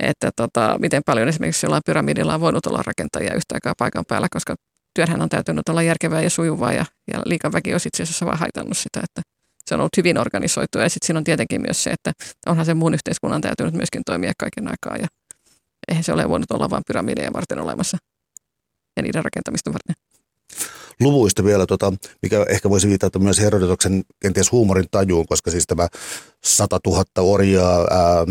[0.00, 4.28] että tota, miten paljon esimerkiksi jollain pyramidilla on voinut olla rakentajia yhtä aikaa paikan päällä,
[4.30, 4.54] koska
[4.94, 8.78] työnhän on täytynyt olla järkevää ja sujuvaa ja, ja liikaväki on itse asiassa vaan haitannut
[8.78, 9.22] sitä, että
[9.66, 10.82] se on ollut hyvin organisoitua.
[10.82, 12.12] Ja sitten siinä on tietenkin myös se, että
[12.46, 15.06] onhan se muun yhteiskunnan täytynyt myöskin toimia kaiken aikaa ja
[15.88, 17.96] eihän se ole voinut olla vain pyramideja varten olemassa
[18.96, 20.09] ja niiden rakentamista varten
[21.00, 25.88] luvuista vielä, tota, mikä ehkä voisi viitata myös Herodotoksen kenties huumorin tajuun, koska siis tämä
[26.44, 28.26] 100 000 orjaa ää,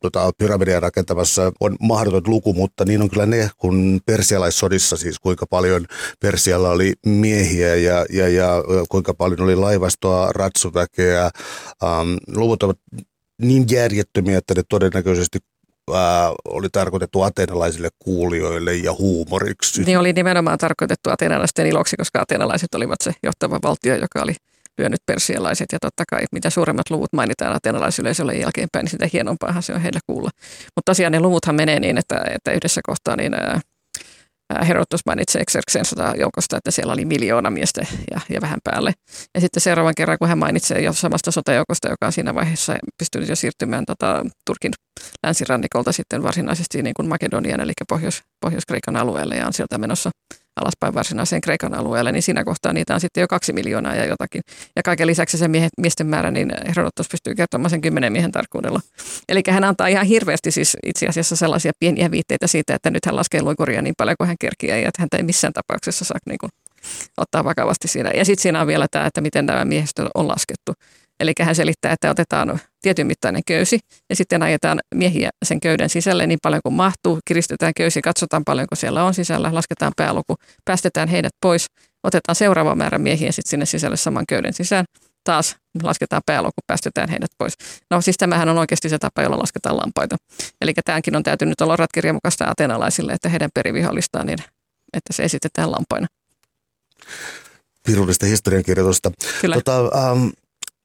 [0.00, 5.46] tota, pyramidia rakentamassa on mahdoton luku, mutta niin on kyllä ne, kun persialaissodissa siis kuinka
[5.46, 5.86] paljon
[6.20, 8.48] Persialla oli miehiä ja, ja, ja
[8.88, 11.24] kuinka paljon oli laivastoa, ratsuväkeä.
[11.24, 12.78] Ähm, luvut ovat
[13.42, 15.38] niin järjettömiä, että ne todennäköisesti
[15.94, 19.84] ää, oli tarkoitettu ateenalaisille kuulijoille ja huumoriksi.
[19.84, 24.34] Niin oli nimenomaan tarkoitettu ateenalaisten iloksi, koska ateenalaiset olivat se johtava valtio, joka oli
[24.78, 25.66] lyönyt persialaiset.
[25.72, 30.00] Ja totta kai mitä suuremmat luvut mainitaan ateenalaisyleisölle jälkeenpäin, niin sitä hienompaahan se on heille
[30.06, 30.30] kuulla.
[30.76, 33.60] Mutta tosiaan ne luvuthan menee niin, että, että yhdessä kohtaa niin ää,
[34.68, 38.92] Herodotus mainitsee Xerxen sotajoukosta, että siellä oli miljoona miestä ja, ja vähän päälle.
[39.34, 43.28] Ja sitten seuraavan kerran, kun hän mainitsee jo samasta sotajoukosta, joka on siinä vaiheessa pystynyt
[43.28, 44.72] jo siirtymään tota, Turkin
[45.26, 50.10] länsirannikolta sitten varsinaisesti niin kuin Makedonian, eli Pohjois, Pohjois-Kreikan alueelle ja on sieltä menossa
[50.60, 54.42] alaspäin varsinaiseen Kreikan alueelle, niin siinä kohtaa niitä on sitten jo kaksi miljoonaa ja jotakin.
[54.76, 58.80] Ja kaiken lisäksi se miehet, miesten määrä, niin Herodotus pystyy kertomaan sen kymmenen miehen tarkkuudella.
[59.28, 63.16] Eli hän antaa ihan hirveästi siis itse asiassa sellaisia pieniä viitteitä siitä, että nyt hän
[63.16, 66.38] laskee luikuria niin paljon kuin hän kerkiää ja että häntä ei missään tapauksessa saa niin
[66.38, 66.50] kuin,
[67.16, 68.10] ottaa vakavasti siinä.
[68.14, 70.72] Ja sitten siinä on vielä tämä, että miten nämä miehistö on laskettu.
[71.22, 73.78] Eli hän selittää, että otetaan tietyn mittainen köysi
[74.10, 77.18] ja sitten ajetaan miehiä sen köyden sisälle niin paljon kuin mahtuu.
[77.24, 81.66] Kiristetään köysi, katsotaan paljonko siellä on sisällä, lasketaan pääluku, päästetään heidät pois,
[82.02, 84.84] otetaan seuraava määrä miehiä sitten sinne sisälle saman köyden sisään.
[85.24, 87.54] Taas lasketaan pääluku, päästetään heidät pois.
[87.90, 90.16] No siis tämähän on oikeasti se tapa, jolla lasketaan lampaita.
[90.60, 94.38] Eli tämänkin on täytynyt olla ratkirjan mukaista atenalaisille, että heidän perivihollistaan, niin
[94.92, 96.06] että se esitetään lampaina.
[97.86, 99.10] Pirullista historiankirjoitusta.
[99.40, 99.54] Kyllä.
[99.54, 100.28] Tota, ähm,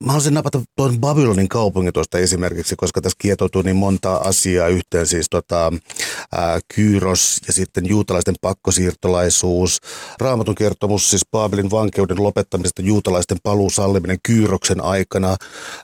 [0.03, 5.07] Mä haluaisin napata tuon Babylonin kaupungin tuosta esimerkiksi, koska tässä kietoutuu niin monta asiaa yhteen,
[5.07, 5.73] siis tota,
[6.35, 9.79] ää, Kyyros ja sitten juutalaisten pakkosiirtolaisuus,
[10.19, 15.35] raamatun kertomus siis Babylin vankeuden lopettamisesta, juutalaisten paluu salliminen Kyyroksen aikana.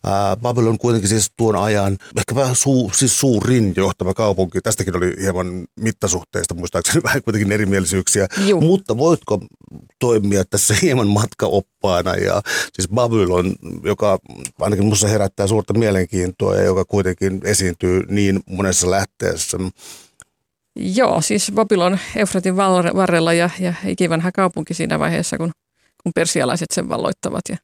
[0.03, 5.16] Ää, Babylon kuitenkin siis tuon ajan ehkä vähän suu, siis suurin johtava kaupunki, tästäkin oli
[5.22, 8.61] hieman mittasuhteista muistaakseni vähän kuitenkin erimielisyyksiä, Juh.
[8.61, 9.39] mutta voitko
[9.99, 12.41] toimia tässä hieman matkaoppaana ja
[12.74, 14.20] siis Babylon, joka joka
[14.60, 19.58] ainakin minussa herättää suurta mielenkiintoa ja joka kuitenkin esiintyy niin monessa lähteessä.
[20.76, 22.56] Joo, siis Babylon Eufratin
[22.95, 25.51] varrella ja, ja ikivanha kaupunki siinä vaiheessa, kun,
[26.04, 27.58] kun persialaiset sen valloittavat ja,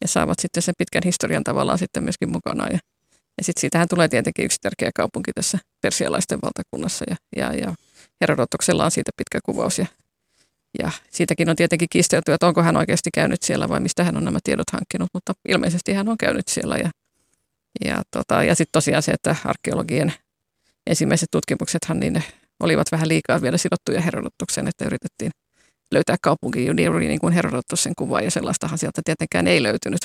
[0.00, 2.66] ja saavat sitten sen pitkän historian tavallaan sitten myöskin mukana.
[2.66, 2.78] Ja,
[3.38, 7.74] ja sitten siitähän tulee tietenkin yksi tärkeä kaupunki tässä persialaisten valtakunnassa ja, ja, ja
[8.20, 9.86] Herodotuksella on siitä pitkä kuvaus ja,
[10.82, 14.24] ja siitäkin on tietenkin kiistelty, että onko hän oikeasti käynyt siellä vai mistä hän on
[14.24, 16.76] nämä tiedot hankkinut, mutta ilmeisesti hän on käynyt siellä.
[16.76, 16.90] Ja,
[17.84, 20.14] ja, tota, ja sitten tosiaan se, että arkeologien
[20.86, 22.22] ensimmäiset tutkimuksethan niin ne
[22.60, 25.30] olivat vähän liikaa vielä sidottuja Herodotukseen, että yritettiin
[25.90, 30.00] löytää kaupunki juuri niin kuin Herodotus sen kuvaa ja sellaistahan sieltä tietenkään ei löytynyt.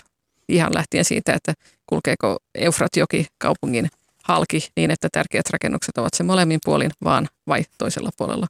[0.50, 1.54] Ihan lähtien siitä, että
[1.86, 3.90] kulkeeko Eufratjoki kaupungin
[4.24, 8.48] halki niin, että tärkeät rakennukset ovat se molemmin puolin, vaan vai toisella puolella.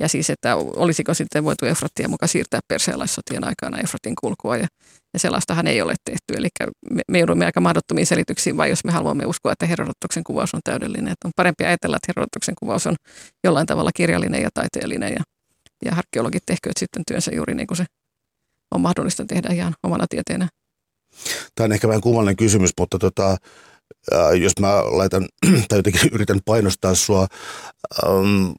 [0.00, 4.66] Ja siis, että olisiko sitten voitu Efrattia mukaan siirtää persealaissotien aikana Efratin kulkua ja,
[5.14, 6.34] ja sellaistahan ei ole tehty.
[6.36, 6.48] Eli
[6.90, 10.60] me, me joudumme aika mahdottomiin selityksiin, vai jos me haluamme uskoa, että Herodotuksen kuvaus on
[10.64, 11.12] täydellinen.
[11.12, 12.94] Että on parempi ajatella, että Herodotuksen kuvaus on
[13.44, 15.22] jollain tavalla kirjallinen ja taiteellinen ja,
[15.84, 17.84] ja arkeologit tehkööt sitten työnsä juuri niin kuin se
[18.74, 20.48] on mahdollista tehdä ihan omana tieteenä.
[21.54, 23.36] Tämä on ehkä vähän kummallinen kysymys, mutta tota,
[24.40, 25.28] jos mä laitan
[25.68, 27.26] tai jotenkin yritän painostaa sua,
[28.04, 28.50] ähm,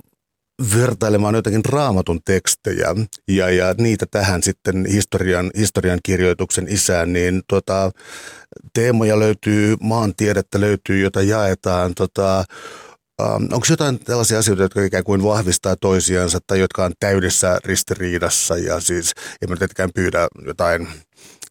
[0.76, 2.96] vertailemaan jotakin raamatun tekstejä
[3.28, 7.92] ja, ja niitä tähän sitten historian, historian kirjoituksen isään, niin tota,
[8.74, 11.96] teemoja löytyy, maantiedettä löytyy, jota jaetaan.
[11.96, 12.46] Tota,
[13.22, 18.58] Um, onko jotain tällaisia asioita, jotka ikään kuin vahvistaa toisiansa tai jotka on täydessä ristiriidassa
[18.58, 20.88] ja siis ei me tietenkään pyydä jotain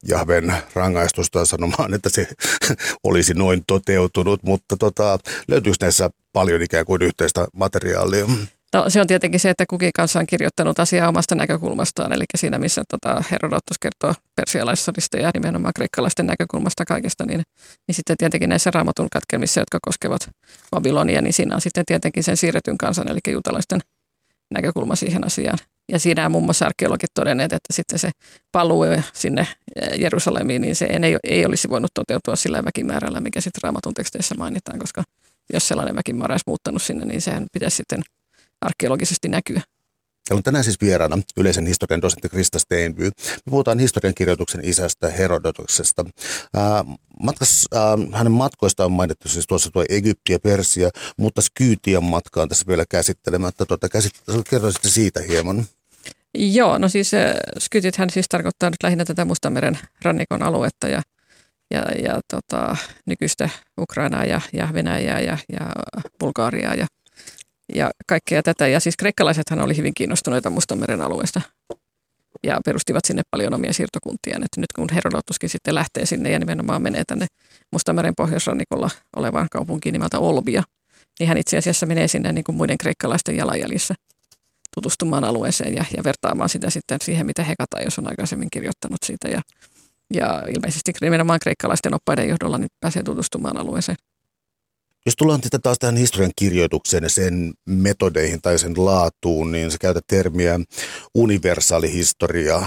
[0.09, 2.29] Jahven rangaistusta sanomaan, että se
[3.05, 8.27] olisi noin toteutunut, mutta tota, löytyykö näissä paljon ikään kuin yhteistä materiaalia?
[8.75, 12.59] No se on tietenkin se, että kukin kanssa on kirjoittanut asiaa omasta näkökulmastaan, eli siinä
[12.59, 17.43] missä tota, Herodotus kertoo persialaissodista ja nimenomaan kreikkalaisten näkökulmasta kaikesta, niin,
[17.89, 20.31] niin sitten tietenkin näissä raamatun katkelmissa, jotka koskevat
[20.71, 23.81] Babylonia, niin siinä on sitten tietenkin sen siirretyn kansan, eli juutalaisten
[24.51, 25.59] näkökulma siihen asiaan.
[25.93, 28.11] Ja siinä muun muassa arkeologit todenneet, että sitten se
[28.53, 29.47] paluu sinne
[29.99, 34.79] Jerusalemiin, niin se ei, ei olisi voinut toteutua sillä väkimäärällä, mikä sitten raamatun teksteissä mainitaan,
[34.79, 35.03] koska
[35.53, 38.03] jos sellainen väkimäärä olisi muuttanut sinne, niin sehän pitäisi sitten
[38.63, 39.63] arkeologisesti näkyä.
[40.29, 43.05] Täällä on tänään siis vieraana yleisen historian dosentti Krista Steinby.
[43.05, 46.05] Me puhutaan historian kirjoituksen isästä Herodotuksesta.
[46.55, 46.85] Ää,
[47.23, 52.43] matkas, ää, hänen matkoista on mainittu siis tuossa tuo Egypti ja Persia, mutta Skyytian matka
[52.43, 53.65] on tässä vielä käsittelemättä.
[53.65, 54.13] Tuota, käsit,
[54.51, 55.67] kertoisitte siitä hieman.
[56.35, 57.11] Joo, no siis
[57.59, 61.03] Skytit hän siis tarkoittaa nyt lähinnä tätä Mustameren rannikon aluetta ja,
[61.71, 63.49] ja, ja tota, nykyistä
[63.81, 65.73] Ukrainaa ja, ja Venäjää ja, ja
[66.21, 66.87] Bulgariaa ja
[67.75, 68.69] ja kaikkea tätä.
[68.69, 71.41] Ja siis kreikkalaisethan oli hyvin kiinnostuneita Mustanmeren alueesta
[72.43, 74.37] ja perustivat sinne paljon omia siirtokuntia.
[74.37, 77.27] Että nyt kun Herodotuskin sitten lähtee sinne ja nimenomaan menee tänne
[77.73, 80.63] Mustameren pohjoisrannikolla olevaan kaupunkiin nimeltä Olbia,
[81.21, 83.95] niin hän itse asiassa menee sinne niin kuin muiden kreikkalaisten jalanjäljissä
[84.75, 89.29] tutustumaan alueeseen ja, ja vertaamaan sitä sitten siihen, mitä Hekatajos on aikaisemmin kirjoittanut siitä.
[89.29, 89.43] Ja,
[90.15, 93.97] ja ilmeisesti nimenomaan kreikkalaisten oppaiden johdolla niin pääsee tutustumaan alueeseen.
[95.07, 99.79] Jos tullaan sitten taas tähän historian kirjoitukseen ja sen metodeihin tai sen laatuun, niin se
[99.79, 100.61] käytä termiä
[101.15, 102.63] universaali historia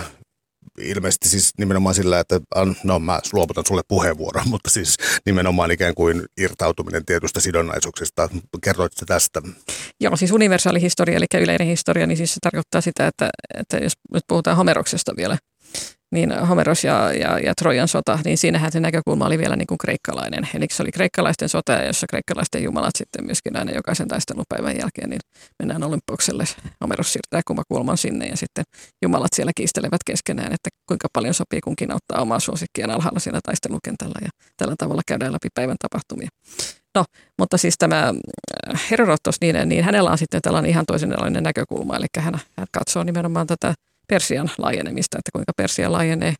[0.80, 2.42] ilmeisesti siis nimenomaan sillä, että
[2.84, 8.30] no mä luovutan sulle puheenvuoron, mutta siis nimenomaan ikään kuin irtautuminen tietystä sidonnaisuuksista.
[8.64, 9.42] Kertoitko tästä?
[10.02, 13.30] Joo, siis universaali historia, eli yleinen historia, niin siis se tarkoittaa sitä, että,
[13.60, 15.38] että jos nyt puhutaan Homeroksesta vielä,
[16.12, 19.78] niin Homeros ja, ja, ja Trojan sota, niin siinähän se näkökulma oli vielä niin kuin
[19.78, 20.48] kreikkalainen.
[20.54, 25.20] Eli se oli kreikkalaisten sota, jossa kreikkalaisten jumalat sitten myöskin aina jokaisen taistelupäivän jälkeen, niin
[25.60, 26.44] mennään Olympokselle.
[26.82, 28.64] Homeros siirtää kumakulman sinne ja sitten
[29.02, 34.20] jumalat siellä kiistelevät keskenään, että kuinka paljon sopii kunkin auttaa omaa suosikkiaan alhaalla siellä taistelukentällä
[34.22, 36.30] ja tällä tavalla käydään läpi päivän tapahtumia.
[36.96, 37.06] No,
[37.40, 38.14] mutta siis tämä
[38.74, 43.04] äh, Herodotos, niin, niin hänellä on sitten tällainen ihan toisenlainen näkökulma, eli hän, hän katsoo
[43.04, 43.74] nimenomaan tätä
[44.08, 46.34] Persian laajenemista, että kuinka Persia laajenee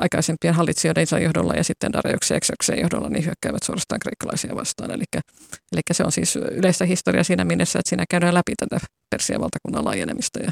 [0.00, 1.92] aikaisempien hallitsijoiden johdolla ja sitten
[2.34, 4.90] Exoksen johdolla niin hyökkäävät suorastaan kreikkalaisia vastaan.
[4.90, 5.04] Eli,
[5.72, 9.84] eli se on siis yleistä historiaa siinä mielessä, että siinä käydään läpi tätä Persian valtakunnan
[9.84, 10.50] laajenemista ja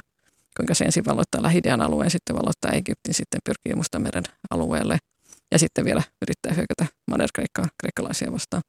[0.56, 4.98] kuinka se ensin valloittaa lähi alueen, sitten valloittaa Egyptin, sitten pyrkii Mustameren alueelle
[5.52, 7.30] ja sitten vielä yrittää hyökätä manner
[7.80, 8.62] kreikkalaisia vastaan.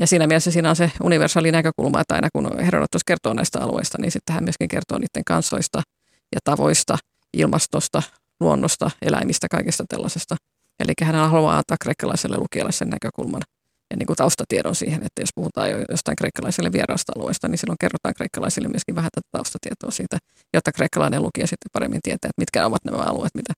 [0.00, 3.98] Ja siinä mielessä siinä on se universaali näkökulma, että aina kun Herodotus kertoo näistä alueista,
[4.00, 5.82] niin sitten hän myöskin kertoo niiden kansoista–
[6.34, 6.98] ja tavoista,
[7.36, 8.02] ilmastosta,
[8.40, 10.36] luonnosta, eläimistä, kaikesta tällaisesta.
[10.80, 13.42] Eli hän haluaa antaa kreikkalaiselle lukijalle sen näkökulman
[13.90, 17.76] ja niin kuin taustatiedon siihen, että jos puhutaan jo jostain kreikkalaiselle vieraasta alueesta, niin silloin
[17.80, 20.18] kerrotaan kreikkalaisille myöskin vähän tätä taustatietoa siitä,
[20.54, 23.52] jotta kreikkalainen lukija sitten paremmin tietää, että mitkä ovat nämä alueet, mitä,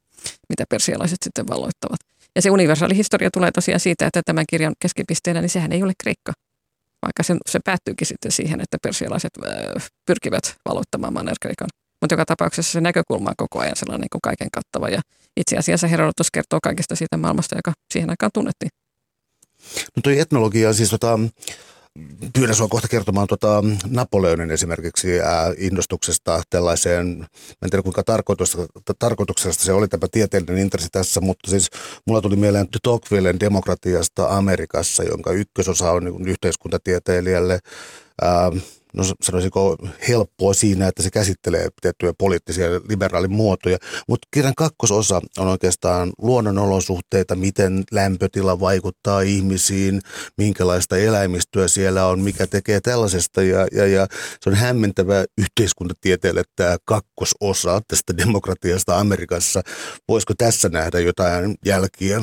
[0.48, 2.00] mitä persialaiset sitten valloittavat.
[2.36, 5.92] Ja se universaali historia tulee tosiaan siitä, että tämän kirjan keskipisteenä, niin sehän ei ole
[6.02, 6.32] Kreikka,
[7.02, 9.32] vaikka se, se päättyykin sitten siihen, että persialaiset
[10.06, 11.68] pyrkivät valloittamaan Manner-Kreikan
[12.00, 14.88] mutta joka tapauksessa se näkökulma on koko ajan sellainen niin kuin kaiken kattava.
[14.88, 15.00] Ja
[15.36, 18.70] itse asiassa Herodotus kertoo kaikesta siitä maailmasta, joka siihen aikaan tunnettiin.
[19.96, 21.18] No tuo etnologia, siis tota,
[22.34, 27.26] pyydän sinua kohta kertomaan tota Napoleonin esimerkiksi ää, innostuksesta tällaiseen,
[27.62, 28.02] en tiedä kuinka
[28.98, 31.70] tarkoituksesta se oli tämä tieteellinen intressi tässä, mutta siis
[32.06, 37.58] mulla tuli mieleen Tocquevillen demokratiasta Amerikassa, jonka ykkösosa on niin yhteiskuntatieteilijälle
[38.22, 38.50] ää,
[38.96, 39.76] no sanoisinko
[40.08, 43.78] helppoa siinä, että se käsittelee tiettyjä poliittisia liberaalimuotoja,
[44.08, 50.00] mutta kirjan kakkososa on oikeastaan luonnonolosuhteita, miten lämpötila vaikuttaa ihmisiin,
[50.38, 54.06] minkälaista eläimistöä siellä on, mikä tekee tällaisesta ja, ja, ja
[54.40, 59.62] se on hämmentävä yhteiskuntatieteelle tämä kakkososa tästä demokratiasta Amerikassa.
[60.08, 62.20] Voisiko tässä nähdä jotain jälkiä?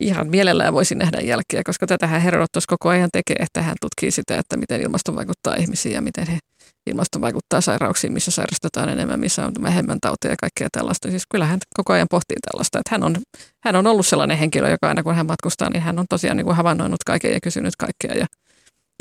[0.00, 4.38] Ihan mielellään voisi nähdä jälkiä, koska tätähän Herodotus koko ajan tekee, että hän tutkii sitä,
[4.38, 6.38] että miten ilmasto vaikuttaa ihmisiin ja miten he,
[6.86, 11.10] ilmasto vaikuttaa sairauksiin, missä sairastetaan enemmän, missä on vähemmän tauteja ja kaikkea tällaista.
[11.10, 13.16] Siis kyllä hän koko ajan pohtii tällaista, että hän on,
[13.64, 16.44] hän on ollut sellainen henkilö, joka aina kun hän matkustaa, niin hän on tosiaan niin
[16.44, 18.26] kuin havainnoinut kaiken ja kysynyt kaikkea ja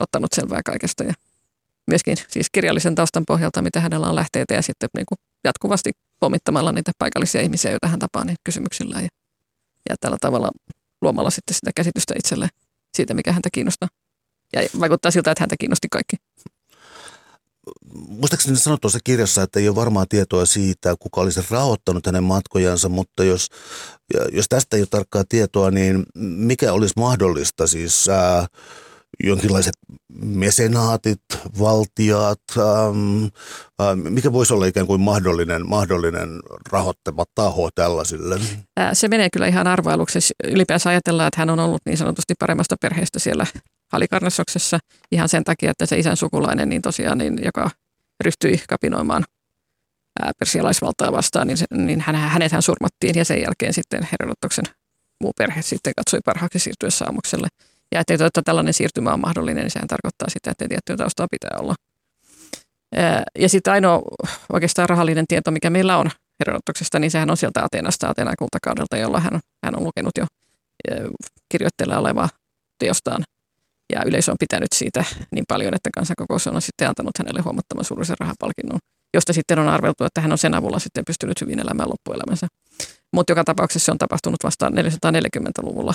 [0.01, 1.03] ottanut selvää kaikesta.
[1.03, 1.13] Ja
[1.87, 6.71] myöskin siis kirjallisen taustan pohjalta, mitä hänellä on lähteitä ja sitten niin kuin jatkuvasti pommittamalla
[6.71, 9.01] niitä paikallisia ihmisiä, joita hän tapaa niin kysymyksillä.
[9.01, 9.07] Ja,
[9.89, 10.51] ja tällä tavalla
[11.02, 12.50] luomalla sitten sitä käsitystä itselle
[12.93, 13.89] siitä, mikä häntä kiinnostaa.
[14.54, 16.16] Ja vaikuttaa siltä, että häntä kiinnosti kaikki.
[18.08, 22.89] Muistaakseni sanoit tuossa kirjassa, että ei ole varmaa tietoa siitä, kuka olisi rahoittanut hänen matkojansa,
[22.89, 23.47] mutta jos,
[24.32, 28.10] jos tästä ei ole tarkkaa tietoa, niin mikä olisi mahdollista siis...
[28.10, 28.47] Ää,
[29.24, 29.74] jonkinlaiset
[30.22, 31.22] mesenaatit,
[31.59, 33.24] valtiat, ähm,
[33.82, 36.30] äh, mikä voisi olla ikään kuin mahdollinen, mahdollinen
[36.72, 38.39] rahoittava taho tällaisille?
[38.93, 40.20] Se menee kyllä ihan arvailuksi.
[40.43, 43.45] Ylipäänsä ajatellaan, että hän on ollut niin sanotusti paremmasta perheestä siellä
[43.91, 44.80] Halikarnassoksessa
[45.11, 47.72] ihan sen takia, että se isän sukulainen, niin tosiaan, niin, joka
[48.24, 49.24] ryhtyi kapinoimaan
[50.39, 54.65] persialaisvaltaa vastaan, niin, se, niin hän, hänet hän surmattiin ja sen jälkeen sitten Herodotoksen
[55.24, 57.47] muu perhe sitten katsoi parhaaksi siirtyä saamukselle.
[57.91, 61.57] Ja että, että tällainen siirtymä on mahdollinen, niin sehän tarkoittaa sitä, että tiettyä taustaa pitää
[61.59, 61.75] olla.
[63.39, 64.01] Ja sitten ainoa
[64.53, 69.19] oikeastaan rahallinen tieto, mikä meillä on Herodotuksesta, niin sehän on sieltä Ateenasta, Ateenan kultakaudelta, jolla
[69.19, 70.25] hän, hän on lukenut jo
[71.49, 72.29] kirjoitteella olevaa
[72.79, 73.23] teostaan.
[73.93, 78.15] Ja yleisö on pitänyt siitä niin paljon, että kansankokous on sitten antanut hänelle huomattavan suurisen
[78.19, 78.79] rahapalkinnon,
[79.13, 82.47] josta sitten on arveltu, että hän on sen avulla sitten pystynyt hyvin elämään loppuelämänsä.
[83.13, 85.93] Mutta joka tapauksessa se on tapahtunut vasta 440-luvulla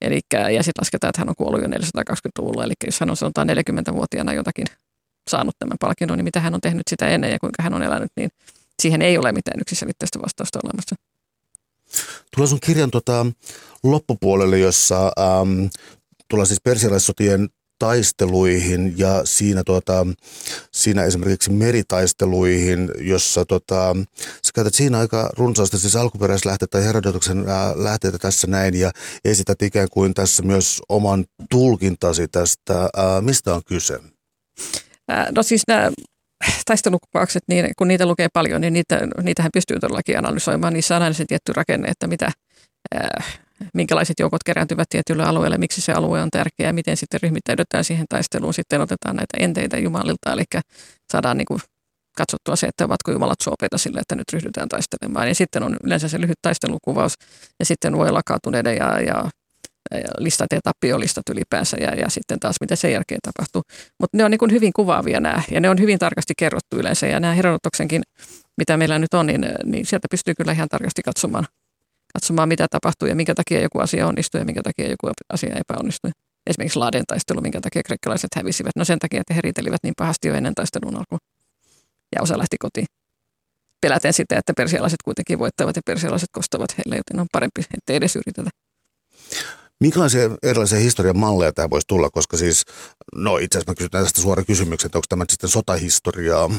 [0.00, 3.48] Eli, ja sitten lasketaan, että hän on kuollut jo 420-luvulla, eli jos hän on sanotaan
[3.48, 4.66] 40-vuotiaana jotakin
[5.30, 8.10] saanut tämän palkinnon, niin mitä hän on tehnyt sitä ennen ja kuinka hän on elänyt,
[8.16, 8.30] niin
[8.82, 10.96] siihen ei ole mitään yksiselitteistä vastausta olemassa.
[12.34, 13.26] Tulee sun kirjan tota,
[13.82, 15.66] loppupuolelle, jossa ähm,
[16.28, 20.06] tulee siis persialaissotien taisteluihin ja siinä, tota,
[20.72, 23.96] siinä esimerkiksi meritaisteluihin, jossa tota,
[24.46, 27.44] sä käytät siinä aika runsaasti siis alkuperäislähteitä tai Herodotuksen
[27.74, 28.90] lähteitä tässä näin ja
[29.24, 32.88] esität ikään kuin tässä myös oman tulkintasi tästä.
[32.96, 33.98] Ää, mistä on kyse?
[35.36, 35.90] No siis nämä
[36.64, 40.72] taistelukuvaukset, niin kun niitä lukee paljon, niin niitä, niitähän pystyy todellakin analysoimaan.
[40.72, 42.30] Niissä on aina se tietty rakenne, että mitä,
[43.74, 48.54] minkälaiset joukot kerääntyvät tietylle alueelle, miksi se alue on tärkeä, miten sitten ryhmittäydytään siihen taisteluun.
[48.54, 50.44] Sitten otetaan näitä enteitä Jumalilta, eli
[51.12, 51.60] saadaan niin kuin
[52.16, 55.28] katsottua se, että ovatko Jumalat suopeita sille, että nyt ryhdytään taistelemaan.
[55.28, 57.14] Ja sitten on yleensä se lyhyt taistelukuvaus,
[57.60, 59.30] ja sitten voi olla kaatuneiden ja, ja
[60.18, 63.62] listat ja tappiolistat ylipäänsä ja, ja sitten taas mitä sen jälkeen tapahtuu.
[64.00, 67.20] Mutta ne on niin hyvin kuvaavia nämä ja ne on hyvin tarkasti kerrottu yleensä ja
[67.20, 68.02] nämä Herodotoksenkin,
[68.58, 71.46] mitä meillä nyt on, niin, niin sieltä pystyy kyllä ihan tarkasti katsomaan,
[72.14, 76.10] katsomaan, mitä tapahtuu ja minkä takia joku asia onnistuu ja minkä takia joku asia epäonnistui.
[76.46, 78.76] Esimerkiksi Laaden taistelu, minkä takia kreikkalaiset hävisivät.
[78.76, 81.20] No sen takia, että he riitelivät niin pahasti jo ennen taistelun alkuun.
[82.14, 82.86] Ja osa lähti kotiin.
[83.80, 88.16] Peläten sitä, että persialaiset kuitenkin voittavat ja persialaiset kostavat heille, joten on parempi, ettei edes
[88.16, 88.50] yritetä.
[89.80, 92.64] Minkälaisia erilaisia historian malleja tämä voisi tulla, koska siis,
[93.14, 96.50] no itse asiassa mä kysyn tästä suora kysymyksen, että onko tämä sitten sotahistoriaa?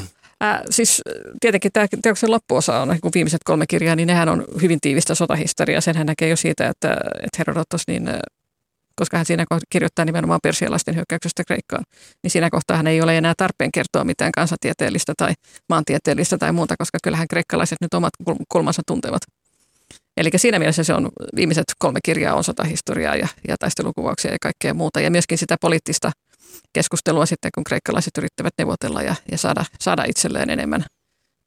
[0.44, 1.02] Äh, siis
[1.40, 5.80] tietenkin tämä teoksen loppuosa on, kun viimeiset kolme kirjaa, niin nehän on hyvin tiivistä sotahistoriaa.
[5.80, 8.08] Senhän näkee jo siitä, että, että Herodotos, niin,
[8.96, 11.84] koska hän siinä kirjoittaa nimenomaan persialaisten hyökkäyksestä Kreikkaan,
[12.22, 15.32] niin siinä kohtaa hän ei ole enää tarpeen kertoa mitään kansantieteellistä tai
[15.68, 18.12] maantieteellistä tai muuta, koska kyllähän kreikkalaiset nyt omat
[18.48, 19.22] kulmansa tuntevat.
[20.16, 24.74] Eli siinä mielessä se on viimeiset kolme kirjaa on sotahistoriaa ja, ja taistelukuvauksia ja kaikkea
[24.74, 25.00] muuta.
[25.00, 26.12] Ja myöskin sitä poliittista
[26.72, 30.84] keskustelua sitten, kun kreikkalaiset yrittävät neuvotella ja, ja saada, saada itselleen enemmän,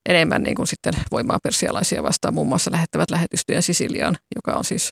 [0.10, 2.34] enemmän niin kuin sitten voimaa persialaisia vastaan.
[2.34, 4.90] Muun muassa lähettävät lähetystyön Sisiliaan, joka on siis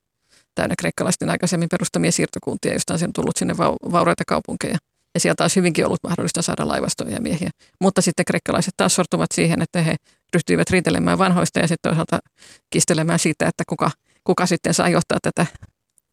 [0.55, 3.57] täynnä kreikkalaisten aikaisemmin perustamia siirtokuntia, josta on tullut sinne
[3.91, 4.77] vauraita kaupunkeja.
[5.13, 7.49] Ja sieltä olisi hyvinkin ollut mahdollista saada laivastoja ja miehiä.
[7.81, 9.95] Mutta sitten kreikkalaiset taas sortuvat siihen, että he
[10.33, 12.19] ryhtyivät riitelemään vanhoista ja sitten toisaalta
[12.69, 13.91] kistelemään siitä, että kuka,
[14.23, 15.45] kuka sitten saa johtaa tätä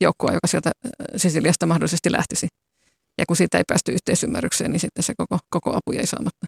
[0.01, 2.49] joukkoa, joka sieltä äh, Sisiliasta mahdollisesti lähtisi.
[3.19, 6.47] Ja kun siitä ei päästy yhteisymmärrykseen, niin sitten se koko, koko apu jäi saamatta.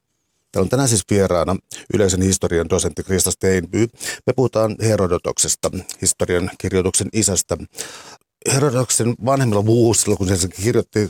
[0.52, 1.56] Täällä on tänään siis vieraana
[1.94, 3.86] yleisen historian dosentti Krista Steinby.
[4.26, 5.70] Me puhutaan Herodotoksesta,
[6.02, 7.56] historian kirjoituksen isästä.
[8.54, 11.08] Herodoksen vanhemmilla vuosilla, kun se kirjoitti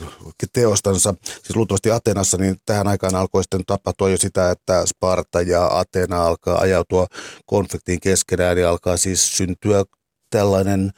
[0.53, 5.79] teostansa, siis luultavasti Atenassa, niin tähän aikaan alkoi sitten tapahtua jo sitä, että Sparta ja
[5.79, 7.07] Atena alkaa ajautua
[7.45, 9.85] konfliktiin keskenään ja alkaa siis syntyä
[10.29, 10.91] tällainen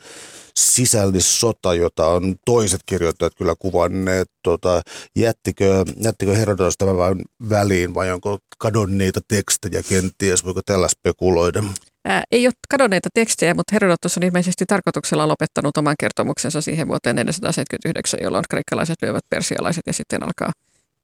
[0.59, 4.27] sisällissota, jota on toiset kirjoittajat kyllä kuvanneet.
[4.43, 4.81] Tota,
[5.15, 11.63] jättikö, jättikö Herodotos tämän vain väliin vai onko kadonneita tekstejä kenties, voiko tällä spekuloida?
[12.05, 17.15] Ää, ei ole kadonneita tekstejä, mutta Herodotus on ilmeisesti tarkoituksella lopettanut oman kertomuksensa siihen vuoteen
[17.15, 20.51] 479, jolloin kreikkalaiset lyövät persialaiset ja sitten alkaa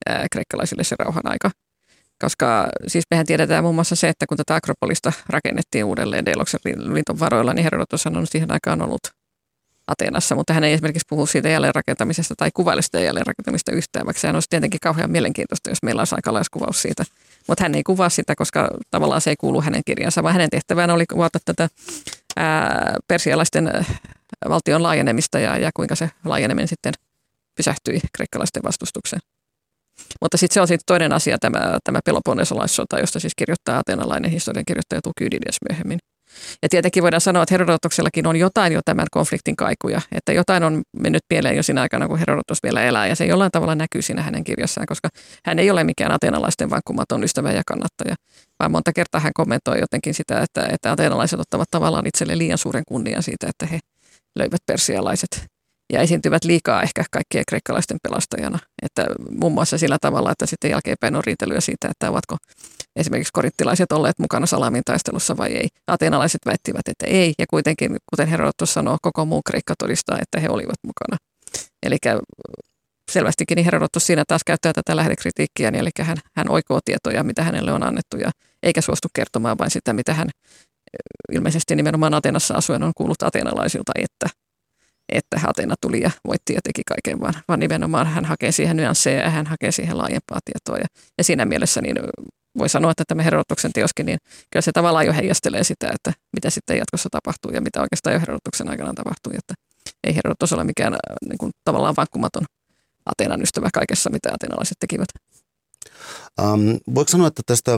[0.10, 1.52] ää, kreikkalaisille se rauhan aika.
[2.22, 7.20] Koska siis mehän tiedetään muun muassa se, että kun tätä Akropolista rakennettiin uudelleen Deiloksen liiton
[7.20, 9.02] varoilla, niin Herodotus on siihen aikaan ollut
[9.88, 14.36] Ateenassa, mutta hän ei esimerkiksi puhu siitä jälleenrakentamisesta tai kuvaile sitä jälleenrakentamista yhtään, vaikka sehän
[14.36, 17.04] olisi tietenkin kauhean mielenkiintoista, jos meillä olisi aikalaiskuvaus siitä.
[17.48, 20.90] Mutta hän ei kuvaa sitä, koska tavallaan se ei kuulu hänen kirjansa, vaan hänen tehtävään
[20.90, 21.70] oli kuvata tätä
[22.36, 23.86] ää, persialaisten
[24.50, 26.94] valtion laajenemista ja, ja kuinka se laajeneminen sitten
[27.56, 29.22] pysähtyi kreikkalaisten vastustukseen.
[30.22, 35.02] Mutta sitten se on sitten toinen asia, tämä, tämä Peloponnesolaissota, josta siis kirjoittaa atenalainen historiankirjoittaja
[35.02, 36.00] Tukydides myöhemmin.
[36.64, 40.82] Ja tietenkin voidaan sanoa, että Herodotoksellakin on jotain jo tämän konfliktin kaikuja, että jotain on
[40.98, 44.22] mennyt pieleen jo siinä aikana, kun Herodotos vielä elää, ja se jollain tavalla näkyy siinä
[44.22, 45.10] hänen kirjassaan, koska
[45.46, 48.16] hän ei ole mikään atenalaisten vankkumaton ystävä ja kannattaja,
[48.60, 52.84] vaan monta kertaa hän kommentoi jotenkin sitä, että, että atenalaiset ottavat tavallaan itselle liian suuren
[52.88, 53.80] kunnian siitä, että he
[54.36, 55.55] löivät persialaiset
[55.94, 58.60] ja esiintyvät liikaa ehkä kaikkien kreikkalaisten pelastajana.
[58.82, 59.06] Että
[59.40, 62.38] muun muassa sillä tavalla, että sitten jälkeenpäin on riitelyä siitä, että ovatko
[62.96, 65.68] esimerkiksi korittilaiset olleet mukana salamin taistelussa vai ei.
[65.88, 70.50] Ateenalaiset väittivät, että ei, ja kuitenkin, kuten Herodotus sanoo, koko muu Kreikka todistaa, että he
[70.50, 71.18] olivat mukana.
[71.84, 71.98] Eli
[73.12, 77.44] selvästikin niin Herodotus siinä taas käyttää tätä lähdekritiikkiä, niin eli hän, hän oikoo tietoja, mitä
[77.44, 78.32] hänelle on annettu, ja
[78.64, 80.30] eikä suostu kertomaan vain sitä, mitä hän
[81.32, 84.45] ilmeisesti nimenomaan Atenassa asuen on kuullut ateenalaisilta, että
[85.10, 89.22] että Atena tuli ja voitti ja teki kaiken, vaan, vaan nimenomaan hän hakee siihen nyansseja
[89.22, 90.78] ja hän hakee siihen laajempaa tietoa.
[90.78, 90.86] Ja,
[91.18, 91.96] ja siinä mielessä niin
[92.58, 94.18] voi sanoa, että tämä Herodotuksen teoskin, niin
[94.52, 98.20] kyllä se tavallaan jo heijastelee sitä, että mitä sitten jatkossa tapahtuu ja mitä oikeastaan jo
[98.20, 99.34] Herodotuksen aikana tapahtui.
[99.38, 99.54] Että
[100.04, 100.96] ei Herodotus ole mikään
[101.30, 102.46] niin kuin, tavallaan vankkumaton
[103.06, 105.08] Atenan ystävä kaikessa, mitä atenalaiset tekivät.
[106.42, 107.72] Um, voiko sanoa, että tästä,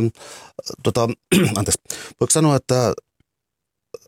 [0.84, 1.08] tota,
[1.58, 1.82] anteeksi,
[2.20, 2.94] voiko sanoa, että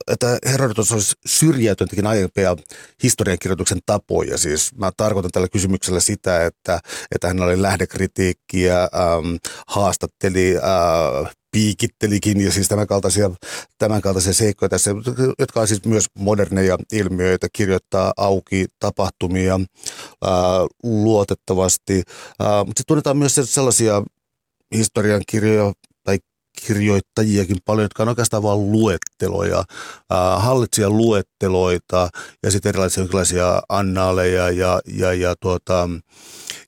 [0.10, 2.56] että Herodotus olisi syrjäytyntäkin aiempia
[3.04, 4.38] historiankirjoituksen tapoja.
[4.38, 6.80] Siis mä tarkoitan tällä kysymyksellä sitä, että,
[7.16, 9.36] että hän oli lähdekritiikkiä, ähm,
[9.68, 13.32] haastatteli äh, piikittelikin ja siis tämän kaltaisia,
[13.78, 14.92] tämän kaltaisia seikkoja tässä,
[15.40, 19.60] jotka on siis myös moderneja ilmiöitä, kirjoittaa auki tapahtumia
[20.24, 20.32] ää,
[20.84, 22.04] luotettavasti.
[22.40, 24.04] Ää, mutta sitten tunnetaan myös sellaisia
[24.76, 25.74] historian kirjoja tai
[26.68, 29.64] kirjoittajiakin paljon, jotka on oikeastaan vain luetteloja,
[30.10, 32.10] ää, hallitsijan luetteloita
[32.44, 35.90] ja sitten erilaisia, erilaisia annaaleja ja, ja, ja tuota,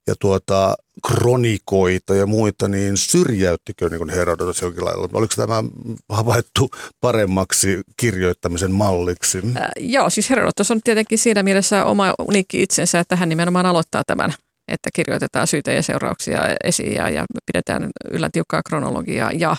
[0.08, 0.76] ja tuota,
[1.08, 5.10] kronikoita ja muita, niin syrjäyttikö niin Herodotus jokin lailla?
[5.14, 5.64] Oliko tämä
[6.10, 6.70] havaittu
[7.02, 9.38] paremmaksi kirjoittamisen malliksi?
[9.58, 14.04] Äh, joo, siis Herodotus on tietenkin siinä mielessä oma uniikki itsensä, että hän nimenomaan aloittaa
[14.08, 14.34] tämän
[14.68, 19.56] että kirjoitetaan syytä ja seurauksia esiin ja, ja pidetään yllä tiukkaa kronologiaa ja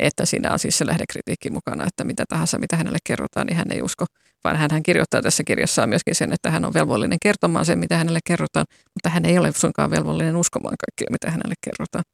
[0.00, 3.72] että siinä on siis se lähdekritiikki mukana, että mitä tahansa, mitä hänelle kerrotaan, niin hän
[3.72, 4.06] ei usko,
[4.44, 7.96] vaan hän, hän kirjoittaa tässä kirjassaan myöskin sen, että hän on velvollinen kertomaan sen, mitä
[7.96, 12.04] hänelle kerrotaan, mutta hän ei ole suinkaan velvollinen uskomaan kaikkea, mitä hänelle kerrotaan.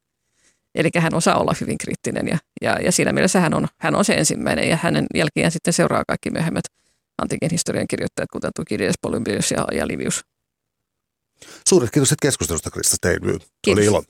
[0.74, 4.04] Eli hän osaa olla hyvin kriittinen ja, ja, ja siinä mielessä hän on, hän on
[4.04, 6.64] se ensimmäinen ja hänen jälkeen sitten seuraa kaikki myöhemmät
[7.22, 10.20] antiikin historian kirjoittajat, kuten Tukidides, Polymbius ja, ja Livius.
[11.68, 13.38] Suuret kiitokset keskustelusta, Krista Steinby.
[13.68, 14.04] Oli ilo.